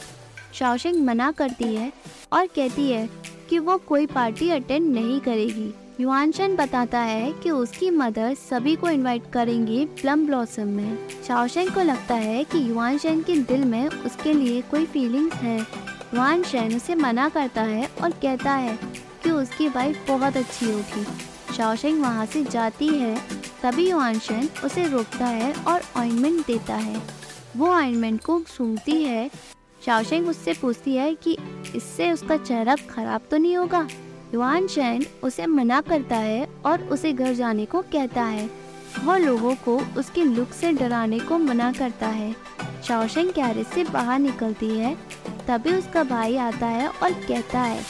शाओशेंग 0.53 1.03
मना 1.05 1.31
करती 1.31 1.75
है 1.75 1.91
और 2.33 2.47
कहती 2.47 2.89
है 2.91 3.09
कि 3.49 3.59
वो 3.59 3.77
कोई 3.77 4.05
पार्टी 4.05 4.49
अटेंड 4.49 4.93
नहीं 4.93 5.19
करेगी। 5.19 5.73
युआनशन 6.01 6.55
बताता 6.55 6.99
है 6.99 7.31
कि 7.31 7.51
उसकी 7.51 7.89
मदर 7.89 8.33
सभी 8.33 8.75
को 8.75 8.89
इनवाइट 8.89 9.23
करेंगी 9.33 9.85
प्लम 9.85 10.25
ब्लॉसम 10.25 10.67
में। 10.67 10.97
शाओशेन 11.27 11.69
को 11.69 11.81
लगता 11.81 12.15
है 12.15 12.43
कि 12.43 12.69
युआनशन 12.69 13.21
के 13.21 13.35
दिल 13.35 13.63
में 13.63 13.87
उसके 13.87 14.33
लिए 14.33 14.61
कोई 14.61 14.85
फीलिंग्स 14.85 15.35
है। 15.35 15.59
युआनशन 16.13 16.75
उसे 16.75 16.95
मना 16.95 17.29
करता 17.29 17.61
है 17.61 17.89
और 18.03 18.11
कहता 18.11 18.51
है 18.51 18.79
कि 19.23 19.31
उसकी 19.31 19.67
वाइफ 19.67 20.07
बहुत 20.07 20.37
अच्छी 20.37 20.65
होगी। 20.71 21.05
शाओशेंग 21.53 22.01
वहाँ 22.01 22.25
से 22.25 22.43
जाती 22.43 22.87
है, 22.87 23.21
तभी 23.63 23.89
युवान 23.89 24.15
युआनशन 24.15 24.49
उसे 24.65 24.87
रोकता 24.87 25.25
है 25.25 25.53
और 25.53 25.81
ऑइंटमेंट 25.97 26.47
देता 26.47 26.75
है। 26.75 27.01
वो 27.57 27.67
ऑइंटमेंट 27.67 28.23
को 28.23 28.41
सूंघती 28.47 29.03
है। 29.03 29.31
शाओशेंग 29.85 30.27
उससे 30.27 30.53
पूछती 30.53 30.95
है 30.95 31.15
कि 31.15 31.37
इससे 31.75 32.11
उसका 32.11 32.37
चेहरा 32.37 32.75
खराब 32.75 33.21
तो 33.31 33.37
नहीं 33.37 33.57
होगा? 33.57 33.87
युआन 34.33 34.67
चैन 34.67 35.05
उसे 35.23 35.45
मना 35.45 35.79
करता 35.81 36.15
है 36.15 36.47
और 36.65 36.83
उसे 36.83 37.11
घर 37.13 37.33
जाने 37.33 37.65
को 37.65 37.81
कहता 37.81 38.23
है। 38.23 38.49
वो 39.03 39.15
लोगों 39.17 39.55
को 39.55 39.77
उसके 39.97 40.23
लुक 40.23 40.51
से 40.51 40.71
डराने 40.71 41.19
को 41.19 41.37
मना 41.37 41.71
करता 41.71 42.07
है। 42.07 42.35
शाओशेंग 42.87 43.29
कैरेज 43.29 43.67
से 43.67 43.83
बाहर 43.83 44.19
निकलती 44.19 44.69
है, 44.69 44.95
तभी 45.47 45.73
उसका 45.73 46.03
भाई 46.03 46.37
आता 46.37 46.67
है 46.67 46.87
और 46.87 47.13
कहता 47.27 47.61
है 47.61 47.81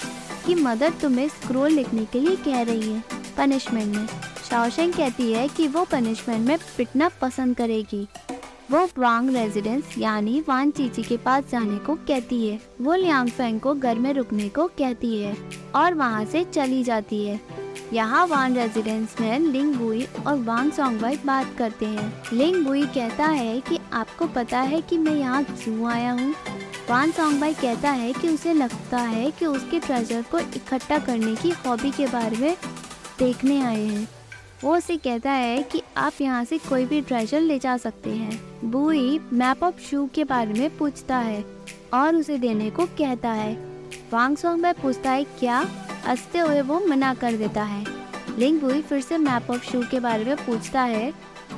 कि 0.46 0.56
मदर 0.56 0.94
तुम्हें 1.02 1.28
स्क्रोल 1.28 1.72
लिखने 1.72 2.06
के 2.06 2.20
लिए 2.20 2.36
कह 2.36 2.62
रही 2.62 2.92
है, 2.94 3.04
पनिशमेंट 3.38 3.96
में। 3.96 4.08
शाओशेंग 4.50 4.94
कहती 4.94 5.32
है 5.34 5.48
कि 5.48 5.68
वो 5.68 5.84
पनिशमेंट 5.84 6.48
में 6.48 6.58
पिटना 6.78 7.10
पसंद 7.22 7.56
करेगी। 7.58 8.08
वो 8.72 8.86
वांग 8.98 9.30
रेजिडेंस, 9.30 9.84
यानी 9.98 10.40
वान 10.48 10.70
चीची 10.72 11.04
के 11.04 11.18
पास 11.18 11.44
जाने 11.52 11.78
को 11.78 11.96
कहती 11.96 12.48
है। 12.48 12.60
वो 12.82 12.94
लियांग 12.96 13.30
फेंग 13.30 13.60
को 13.60 13.74
घर 13.74 14.00
में 14.00 14.14
रुकने 14.14 14.48
को 14.50 14.68
कहती 14.68 15.22
है 15.22 15.36
और 15.76 15.94
वहाँ 15.94 16.26
से 16.26 16.44
चली 16.44 16.84
जाती 16.84 17.26
है। 17.28 17.40
यहाँ 17.94 18.28
वान 18.28 18.56
रेजिडेंस 18.56 19.16
में 19.22 19.40
लिंग 19.40 19.76
बुई 19.76 20.08
और 20.28 20.44
वांग 20.44 20.72
सॉन्गवाई 20.72 21.20
बात 21.26 21.56
करते 21.58 21.86
हैं। 21.86 22.24
लिंग 22.34 22.66
बुई 22.66 22.86
कहता 22.86 23.26
है 23.26 23.60
कि 23.60 23.80
आपको 23.94 24.28
पता 24.28 24.60
है 24.60 24.82
कि 24.82 24.98
मैं 24.98 25.16
यहाँ 25.16 25.44
क्यों 25.44 25.92
आया 25.92 26.12
हूँ? 26.12 26.34
वान 26.90 27.12
सॉन्ग 27.12 27.42
बाई 27.42 27.54
कहता 27.54 27.90
है 27.90 28.14
कि 28.14 28.30
उसे 28.30 28.54
लगता 28.54 28.98
है 28.98 29.32
कि 29.32 29.46
उसके 29.46 29.80
ट्रेजर 29.80 30.22
को 30.22 30.40
इकट्ठा 30.40 31.00
करने 31.00 31.36
की 31.36 31.50
हॉबी 31.50 31.92
के 31.92 32.08
बारे 32.08 32.38
में 32.38 32.58
देखने 33.20 33.62
आए 33.62 33.86
हैं। 33.86 34.08
वो 34.64 34.76
उसे 34.78 34.98
कहता 34.98 35.32
है 35.32 35.62
कि 35.64 35.82
आप 35.98 36.22
यहाँ 36.22 36.44
से 36.46 36.58
कोई 36.60 36.86
भी 36.86 37.02
ट्रेजर 37.02 37.42
ले 37.42 37.58
जा 37.60 37.76
सकते 37.78 38.10
हैं। 38.10 38.70
बुई 38.72 39.20
मैप 39.34 39.64
ऑफ़ 39.64 39.80
शू 39.82 40.08
के 40.16 40.24
बारे 40.24 40.54
में 40.54 40.78
पूछता 40.78 41.18
है 41.18 41.44
और 41.94 42.16
उसे 42.16 42.38
देने 42.38 42.70
को 42.70 42.86
कहता 42.98 43.32
है। 43.32 43.54
वांग 44.12 44.38
सॉन्ग 44.38 44.62
बाई 44.64 44.74
पूछता 44.74 45.12
है, 45.12 45.24
क्या 45.40 45.58
हँसते 46.06 46.40
हुए 46.40 46.62
वो 46.62 46.80
मना 46.88 47.14
कर 47.14 47.34
देता 47.34 47.64
है? 47.64 47.84
लिंग 48.38 48.60
बुई 48.62 48.82
फिर 48.82 49.02
से 49.02 49.18
मैप 49.18 49.50
ऑफ़ 49.52 49.72
शू 49.72 49.82
के 49.92 50.00
बारे 50.00 50.26
में 50.26 50.36
पूछता 50.38 50.82
है। 50.84 51.12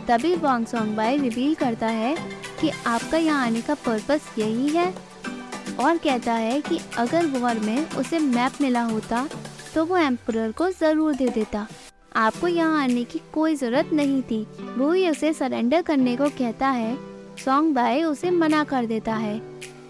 तभी 0.07 0.35
वांग 0.35 0.65
सॉन्ग 0.65 0.95
बाई 0.97 1.17
रिवील 1.17 1.53
करता 1.55 1.87
है 1.87 2.15
कि 2.61 2.69
आपका 2.87 3.17
यहाँ 3.17 3.45
आने 3.45 3.61
का 3.61 3.73
पर्पस 3.85 4.33
यही 4.37 4.69
है 4.69 4.93
और 5.79 5.97
कहता 5.97 6.33
है 6.33 6.59
कि 6.61 6.79
अगर 6.97 7.25
वॉर 7.29 7.59
में 7.59 7.89
उसे 7.91 8.19
मैप 8.19 8.61
मिला 8.61 8.83
होता 8.83 9.27
तो 9.73 9.85
वो 9.85 9.97
एम्पर 9.97 10.51
को 10.51 10.69
ज़रूर 10.71 11.15
दे 11.15 11.27
देता। 11.29 11.67
आपको 12.15 12.47
यहाँ 12.47 12.83
आने 12.83 13.03
की 13.03 13.21
कोई 13.33 13.55
ज़रूरत 13.55 13.93
नहीं 13.93 14.21
थी 14.21 14.45
वो 14.77 14.93
उसे 15.11 15.33
सरेंडर 15.33 15.81
करने 15.81 16.15
को 16.17 16.29
कहता 16.29 16.69
है 16.69 16.95
सॉन्ग 17.45 17.73
बाय 17.75 18.03
उसे 18.03 18.31
मना 18.31 18.63
कर 18.63 18.85
देता 18.85 19.15
है 19.15 19.41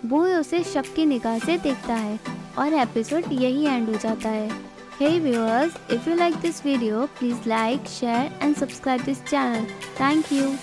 वो 0.06 0.26
उसे 0.40 0.64
शक 0.64 0.94
की 0.96 1.06
निगाह 1.06 1.40
से 1.40 1.58
देखता 1.58 1.96
है 1.96 2.20
और 2.58 2.74
एपिसोड 2.74 3.32
यही 3.32 3.66
एंड 3.66 3.90
हो 3.90 3.96
जाता 3.96 4.30
है 4.30 4.74
Hey 4.96 5.18
viewers, 5.18 5.74
if 5.90 6.06
you 6.06 6.16
like 6.16 6.40
this 6.40 6.62
video, 6.62 7.08
please 7.10 7.48
like, 7.48 7.88
share 7.88 8.32
and 8.40 8.56
subscribe 8.56 9.02
this 9.02 9.22
channel. 9.22 9.66
Thank 9.96 10.32
you. 10.32 10.56